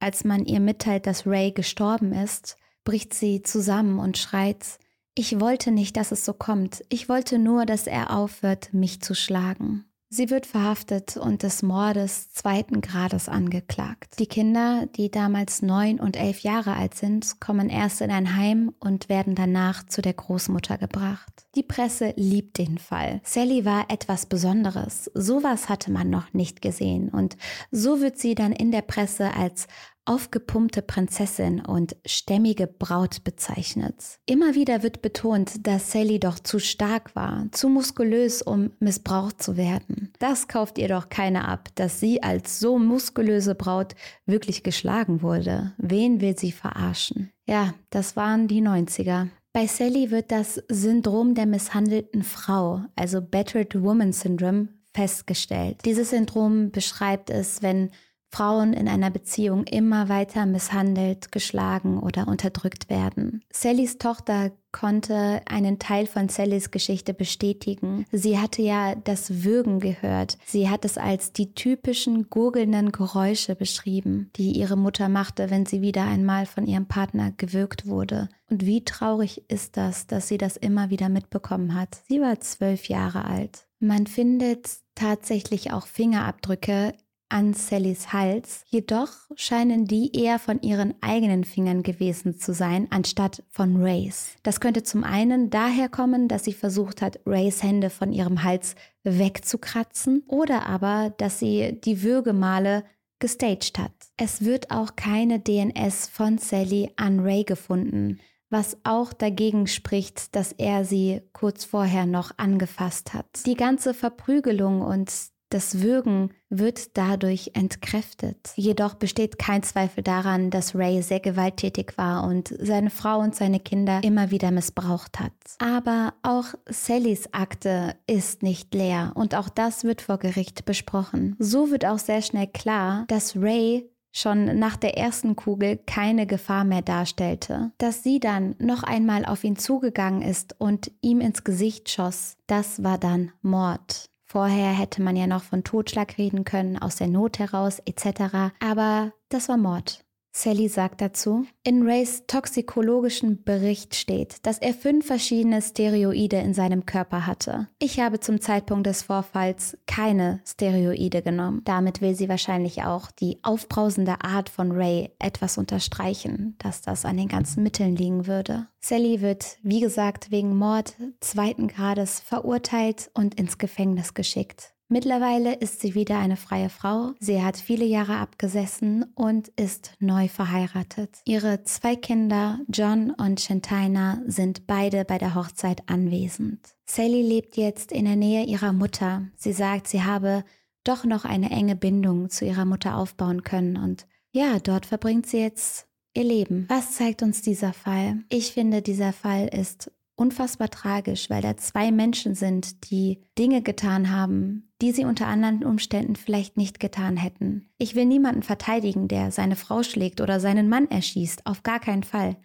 Als 0.01 0.25
man 0.25 0.45
ihr 0.45 0.59
mitteilt, 0.59 1.07
dass 1.07 1.25
Ray 1.25 1.53
gestorben 1.53 2.13
ist, 2.13 2.57
bricht 2.83 3.15
sie 3.15 3.43
zusammen 3.43 4.01
und 4.01 4.19
schreit, 4.19 4.81
ich 5.19 5.41
wollte 5.41 5.73
nicht, 5.73 5.97
dass 5.97 6.13
es 6.13 6.25
so 6.25 6.35
kommt. 6.35 6.85
Ich 6.91 7.09
wollte 7.09 7.39
nur, 7.39 7.65
dass 7.65 7.87
er 7.87 8.15
aufhört, 8.15 8.73
mich 8.75 9.01
zu 9.01 9.15
schlagen. 9.15 9.87
Sie 10.09 10.31
wird 10.31 10.47
verhaftet 10.47 11.17
und 11.17 11.43
des 11.43 11.63
Mordes 11.63 12.31
zweiten 12.31 12.81
Grades 12.81 13.29
angeklagt. 13.29 14.21
Die 14.21 14.29
Kinder, 14.29 14.87
die 14.95 15.11
damals 15.11 15.63
neun 15.63 15.99
und 15.99 16.17
elf 16.17 16.41
Jahre 16.41 16.75
alt 16.75 16.95
sind, 16.95 17.41
kommen 17.41 17.71
erst 17.71 18.03
in 18.03 18.13
ein 18.13 18.37
Heim 18.37 18.73
und 18.79 19.09
werden 19.09 19.35
danach 19.35 19.85
zu 19.85 20.03
der 20.03 20.13
Großmutter 20.13 20.79
gebracht. 20.79 21.47
Die 21.57 21.65
Presse 21.65 22.13
liebt 22.17 22.59
den 22.59 22.79
Fall. 22.79 23.21
Sally 23.25 23.65
war 23.65 23.87
etwas 23.89 24.27
Besonderes. 24.27 25.11
Sowas 25.15 25.69
hatte 25.69 25.91
man 25.91 26.09
noch 26.09 26.33
nicht 26.35 26.63
gesehen 26.63 27.09
und 27.09 27.37
so 27.73 28.01
wird 28.01 28.19
sie 28.19 28.37
dann 28.37 28.53
in 28.53 28.71
der 28.71 28.83
Presse 28.83 29.35
als 29.35 29.67
aufgepumpte 30.07 30.83
Prinzessin 30.83 31.61
und 31.61 31.97
stämmige 32.07 32.67
Braut 32.67 33.25
bezeichnet. 33.25 34.19
Immer 34.27 34.55
wieder 34.55 34.83
wird 34.83 35.03
betont, 35.03 35.67
dass 35.67 35.93
Sally 35.93 36.19
doch 36.19 36.39
zu 36.39 36.59
stark 36.59 37.15
war, 37.15 37.47
zu 37.53 37.69
muskulös, 37.69 38.43
um 38.43 38.71
missbraucht 38.79 39.43
zu 39.43 39.57
werden. 39.57 40.13
Das 40.19 40.49
kauft 40.49 40.79
ihr 40.79 40.89
doch 40.89 41.09
keiner 41.09 41.49
ab, 41.49 41.69
dass 41.75 42.01
sie 42.01 42.23
als 42.23 42.59
so 42.59 42.79
muskulöse 42.79 43.55
Braut 43.55 43.95
wirklich 44.25 44.63
geschlagen 44.63 45.23
wurde. 45.23 45.73
Wen 45.79 46.21
will 46.21 46.39
sie 46.39 46.53
verarschen? 46.53 47.31
Ja, 47.47 47.75
das 47.91 48.17
waren 48.17 48.49
die 48.49 48.63
90er. 48.63 49.29
Bei 49.53 49.67
Sally 49.67 50.11
wird 50.11 50.33
das 50.33 50.63
Syndrom 50.69 51.35
der 51.35 51.47
misshandelten 51.47 52.23
Frau, 52.23 52.83
also 52.95 53.23
Battered 53.23 53.83
Woman 53.83 54.13
Syndrome, 54.13 54.69
festgestellt. 54.93 55.79
Dieses 55.85 56.11
Syndrom 56.11 56.71
beschreibt 56.71 57.31
es, 57.31 57.63
wenn 57.63 57.91
Frauen 58.37 58.75
in 58.75 58.87
einer 58.87 59.11
Beziehung 59.11 59.65
immer 59.65 60.11
weiter 60.11 60.45
misshandelt, 60.45 61.33
geschlagen 61.33 61.99
oder 61.99 62.29
unterdrückt 62.29 62.91
werden. 62.91 63.43
Sallys 63.51 63.97
Tochter 63.97 64.53
konnte 64.73 65.41
einen 65.47 65.79
Teil 65.79 66.07
von 66.07 66.29
Sallys 66.29 66.71
Geschichte 66.71 67.15
bestätigen. 67.15 68.05
Sie 68.13 68.39
hatte 68.39 68.61
ja 68.61 68.95
das 68.95 69.43
Würgen 69.43 69.81
gehört. 69.81 70.37
Sie 70.45 70.69
hat 70.69 70.85
es 70.85 70.99
als 70.99 71.33
die 71.33 71.55
typischen 71.55 72.29
gurgelnden 72.29 72.93
Geräusche 72.93 73.55
beschrieben, 73.55 74.31
die 74.37 74.53
ihre 74.53 74.77
Mutter 74.77 75.09
machte, 75.09 75.49
wenn 75.49 75.65
sie 75.65 75.81
wieder 75.81 76.05
einmal 76.05 76.45
von 76.45 76.67
ihrem 76.67 76.85
Partner 76.85 77.33
gewürgt 77.39 77.87
wurde. 77.87 78.29
Und 78.51 78.67
wie 78.67 78.85
traurig 78.85 79.45
ist 79.49 79.79
das, 79.79 80.07
dass 80.07 80.29
sie 80.29 80.37
das 80.37 80.59
immer 80.59 80.91
wieder 80.91 81.09
mitbekommen 81.09 81.75
hat. 81.75 82.03
Sie 82.07 82.21
war 82.21 82.39
zwölf 82.41 82.91
Jahre 82.91 83.25
alt. 83.25 83.67
Man 83.79 84.07
findet 84.07 84.69
tatsächlich 84.95 85.73
auch 85.73 85.87
Fingerabdrücke 85.87 86.93
an 87.29 87.55
Sallys 87.55 88.13
Hals, 88.13 88.65
jedoch 88.67 89.09
scheinen 89.35 89.87
die 89.87 90.17
eher 90.17 90.39
von 90.39 90.61
ihren 90.63 90.95
eigenen 91.01 91.45
Fingern 91.45 91.83
gewesen 91.83 92.39
zu 92.39 92.53
sein, 92.53 92.87
anstatt 92.91 93.43
von 93.51 93.83
Rays. 93.83 94.37
Das 94.43 94.61
könnte 94.61 94.83
zum 94.83 95.05
einen 95.05 95.51
daher 95.51 95.89
kommen, 95.89 96.29
dass 96.29 96.45
sie 96.45 96.53
versucht 96.53 97.03
hat, 97.03 97.21
Rays 97.27 97.63
Hände 97.63 97.91
von 97.91 98.13
ihrem 98.13 98.43
Hals 98.43 98.75
wegzukratzen, 99.03 100.23
oder 100.27 100.67
aber, 100.67 101.15
dass 101.19 101.39
sie 101.39 101.81
die 101.85 102.03
Würgemale 102.03 102.85
gestaged 103.19 103.79
hat. 103.79 103.93
Es 104.17 104.45
wird 104.45 104.71
auch 104.71 104.97
keine 104.97 105.41
DNS 105.41 106.09
von 106.09 106.39
Sally 106.39 106.91
an 106.97 107.21
Ray 107.21 107.45
gefunden, 107.45 108.21
was 108.51 108.77
auch 108.85 109.13
dagegen 109.13 109.67
spricht, 109.67 110.37
dass 110.37 110.53
er 110.53 110.85
sie 110.85 111.23
kurz 111.33 111.65
vorher 111.65 112.07
noch 112.07 112.33
angefasst 112.37 113.15
hat. 113.15 113.27
Die 113.47 113.55
ganze 113.55 113.95
Verprügelung 113.95 114.83
und 114.83 115.11
das 115.51 115.81
Würgen 115.81 116.31
wird 116.49 116.97
dadurch 116.97 117.53
entkräftet. 117.55 118.53
Jedoch 118.57 118.95
besteht 118.95 119.39
kein 119.39 119.63
Zweifel 119.63 120.03
daran, 120.03 120.51
dass 120.51 120.75
Ray 120.75 121.03
sehr 121.03 121.21
gewalttätig 121.21 121.93
war 121.97 122.25
und 122.25 122.55
seine 122.59 122.91
Frau 122.91 123.21
und 123.21 123.35
seine 123.35 123.61
Kinder 123.61 124.01
immer 124.03 124.31
wieder 124.31 124.51
missbraucht 124.51 125.21
hat. 125.21 125.33
Aber 125.59 126.15
auch 126.23 126.55
Sallys 126.69 127.29
Akte 127.33 127.95
ist 128.07 128.43
nicht 128.43 128.75
leer 128.75 129.13
und 129.15 129.35
auch 129.35 129.49
das 129.49 129.85
wird 129.85 130.03
vor 130.03 130.19
Gericht 130.19 130.65
besprochen. 130.65 131.37
So 131.39 131.71
wird 131.71 131.85
auch 131.85 131.99
sehr 131.99 132.23
schnell 132.23 132.49
klar, 132.49 133.05
dass 133.09 133.37
Ray 133.37 133.89
schon 134.17 134.59
nach 134.59 134.77
der 134.77 134.97
ersten 134.97 135.37
Kugel 135.37 135.79
keine 135.87 136.27
Gefahr 136.27 136.65
mehr 136.65 136.83
darstellte. 136.83 137.73
Dass 137.79 138.03
sie 138.03 138.19
dann 138.19 138.57
noch 138.59 138.83
einmal 138.83 139.25
auf 139.27 139.45
ihn 139.45 139.57
zugegangen 139.57 140.23
ist 140.23 140.57
und 140.59 140.91
ihm 141.03 141.21
ins 141.21 141.45
Gesicht 141.45 141.91
schoss, 141.91 142.37
das 142.47 142.83
war 142.83 142.99
dann 142.99 143.33
Mord. 143.43 144.09
Vorher 144.29 144.73
hätte 144.73 145.03
man 145.03 145.15
ja 145.15 145.29
noch 145.29 145.45
von 145.45 145.63
Totschlag 145.63 146.19
reden 146.19 146.45
können, 146.45 146.77
aus 146.77 146.97
der 146.97 147.07
Not 147.07 147.39
heraus 147.39 147.81
etc. 147.87 148.53
Aber 148.61 149.13
das 149.29 149.49
war 149.49 149.57
Mord. 149.57 150.06
Sally 150.39 150.69
sagt 150.69 151.01
dazu, 151.01 151.47
in 151.63 151.89
Rays 151.89 152.25
toxikologischen 152.27 153.43
Bericht 153.43 153.95
steht, 153.95 154.45
dass 154.45 154.59
er 154.59 154.75
fünf 154.75 155.07
verschiedene 155.07 155.63
Steroide 155.63 156.37
in 156.37 156.53
seinem 156.53 156.85
Körper 156.85 157.27
hatte. 157.27 157.69
Ich 157.79 158.01
habe 158.01 158.21
zum 158.21 158.39
Zeitpunkt 158.43 158.87
des 158.87 159.01
Vorfalls 159.01 159.79
keine 159.87 160.43
Steroide 160.47 161.23
genommen. 161.23 161.63
Damit 161.65 162.03
will 162.03 162.15
sie 162.15 162.29
wahrscheinlich 162.29 162.83
auch 162.83 163.11
die 163.11 163.39
aufbrausende 163.45 164.21
Art 164.23 164.51
von 164.51 164.73
Ray 164.73 165.11
etwas 165.19 165.57
unterstreichen, 165.57 166.57
dass 166.59 166.83
das 166.83 167.07
an 167.07 167.17
den 167.17 167.29
ganzen 167.29 167.63
Mitteln 167.63 167.97
liegen 167.97 168.27
würde. 168.27 168.69
Sally 168.79 169.23
wird, 169.23 169.57
wie 169.63 169.81
gesagt, 169.81 170.31
wegen 170.31 170.55
Mord 170.55 170.97
zweiten 171.21 171.67
Grades 171.67 172.21
verurteilt 172.21 173.11
und 173.15 173.41
ins 173.41 173.57
Gefängnis 173.57 174.13
geschickt. 174.13 174.76
Mittlerweile 174.89 175.55
ist 175.55 175.81
sie 175.81 175.97
wieder 175.97 176.19
eine 176.19 176.37
freie 176.37 176.69
Frau. 176.69 177.13
Sie 177.19 177.43
hat 177.43 177.57
viele 177.57 177.85
Jahre 177.85 178.19
abgesessen 178.19 179.05
und 179.17 179.49
ist 179.49 179.93
neu 179.99 180.29
verheiratet. 180.29 181.19
Ihre 181.25 181.65
zwei 181.65 181.97
Kinder, 181.97 182.61
John 182.69 183.11
und 183.11 183.41
Shantina, 183.41 184.23
sind 184.27 184.69
beide 184.69 185.05
bei 185.05 185.19
der 185.19 185.35
Hochzeit 185.35 185.83
anwesend. 185.89 186.61
Sally 186.85 187.23
lebt 187.23 187.57
jetzt 187.57 187.91
in 187.91 188.05
der 188.05 188.15
Nähe 188.15 188.45
ihrer 188.45 188.73
Mutter. 188.73 189.25
Sie 189.37 189.53
sagt, 189.53 189.89
sie 189.89 190.05
habe 190.05 190.45
doch 190.85 191.05
noch 191.05 191.25
eine 191.25 191.51
enge 191.51 191.75
Bindung 191.75 192.31
zu 192.31 192.45
ihrer 192.45 192.65
Mutter 192.65 192.97
aufbauen 192.97 193.43
können 193.43 193.77
und 193.77 194.07
ja, 194.31 194.61
dort 194.61 194.87
verbringt 194.87 195.27
sie 195.27 195.39
jetzt 195.39 195.89
ihr 196.15 196.25
Leben. 196.25 196.67
Was 196.69 196.93
zeigt 196.93 197.23
uns 197.23 197.43
dieser 197.43 197.73
Fall? 197.73 198.23
Ich 198.29 198.53
finde, 198.53 198.83
dieser 198.83 199.13
Fall 199.13 199.49
ist 199.49 199.91
unfassbar 200.17 200.71
tragisch, 200.71 201.31
weil 201.31 201.43
da 201.43 201.57
zwei 201.57 201.93
Menschen 201.93 202.35
sind, 202.35 202.91
die 202.91 203.21
Dinge 203.39 203.63
getan 203.63 204.11
haben, 204.11 204.73
die 204.83 204.93
sie 204.93 205.05
unter 205.05 205.27
anderen 205.27 205.65
Umständen 205.65 206.17
vielleicht 206.17 206.57
nicht 206.57 206.81
getan 206.81 207.17
hätten. 207.17 207.69
Ich 207.79 207.95
will 207.95 208.07
niemanden 208.07 208.43
verteidigen, 208.43 209.09
der 209.09 209.31
seine 209.31 209.57
Frau 209.57 209.83
schlägt 209.83 210.21
oder 210.21 210.41
seinen 210.41 210.69
Mann 210.69 210.91
erschießt, 210.91 211.47
auf 211.47 211.63
gar 211.63 211.79
keinen 211.79 212.03
Fall. 212.03 212.37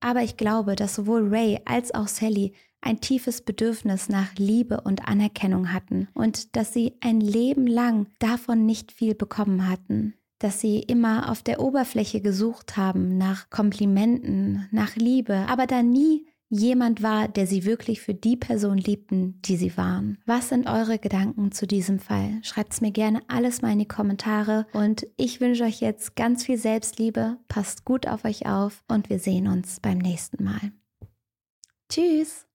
Aber 0.00 0.22
ich 0.22 0.36
glaube, 0.36 0.76
dass 0.76 0.94
sowohl 0.94 1.28
Ray 1.28 1.60
als 1.66 1.94
auch 1.94 2.08
Sally 2.08 2.54
ein 2.80 3.00
tiefes 3.00 3.42
Bedürfnis 3.42 4.08
nach 4.08 4.34
Liebe 4.36 4.80
und 4.80 5.06
Anerkennung 5.06 5.72
hatten 5.72 6.08
und 6.14 6.56
dass 6.56 6.72
sie 6.72 6.94
ein 7.00 7.20
Leben 7.20 7.66
lang 7.66 8.06
davon 8.18 8.64
nicht 8.64 8.92
viel 8.92 9.14
bekommen 9.14 9.68
hatten 9.68 10.14
dass 10.40 10.58
sie 10.58 10.80
immer 10.80 11.30
auf 11.30 11.42
der 11.42 11.60
Oberfläche 11.60 12.20
gesucht 12.22 12.76
haben 12.76 13.18
nach 13.18 13.50
Komplimenten, 13.50 14.66
nach 14.72 14.96
Liebe, 14.96 15.44
aber 15.48 15.66
da 15.66 15.82
nie 15.82 16.26
jemand 16.50 17.02
war, 17.02 17.28
der 17.28 17.46
sie 17.46 17.64
wirklich 17.64 18.02
für 18.02 18.12
die 18.12 18.36
Person 18.36 18.76
liebten, 18.76 19.40
die 19.42 19.56
sie 19.56 19.76
waren. 19.76 20.18
Was 20.26 20.50
sind 20.50 20.68
eure 20.68 20.98
Gedanken 20.98 21.52
zu 21.52 21.66
diesem 21.66 21.98
Fall? 21.98 22.40
Schreibt 22.42 22.74
es 22.74 22.80
mir 22.80 22.90
gerne 22.90 23.22
alles 23.28 23.62
mal 23.62 23.72
in 23.72 23.78
die 23.78 23.88
Kommentare 23.88 24.66
und 24.72 25.06
ich 25.16 25.40
wünsche 25.40 25.64
euch 25.64 25.80
jetzt 25.80 26.16
ganz 26.16 26.44
viel 26.44 26.58
Selbstliebe, 26.58 27.38
passt 27.48 27.84
gut 27.84 28.06
auf 28.06 28.24
euch 28.24 28.46
auf 28.46 28.84
und 28.88 29.08
wir 29.08 29.20
sehen 29.20 29.46
uns 29.46 29.80
beim 29.80 29.98
nächsten 29.98 30.44
Mal. 30.44 30.72
Tschüss! 31.88 32.49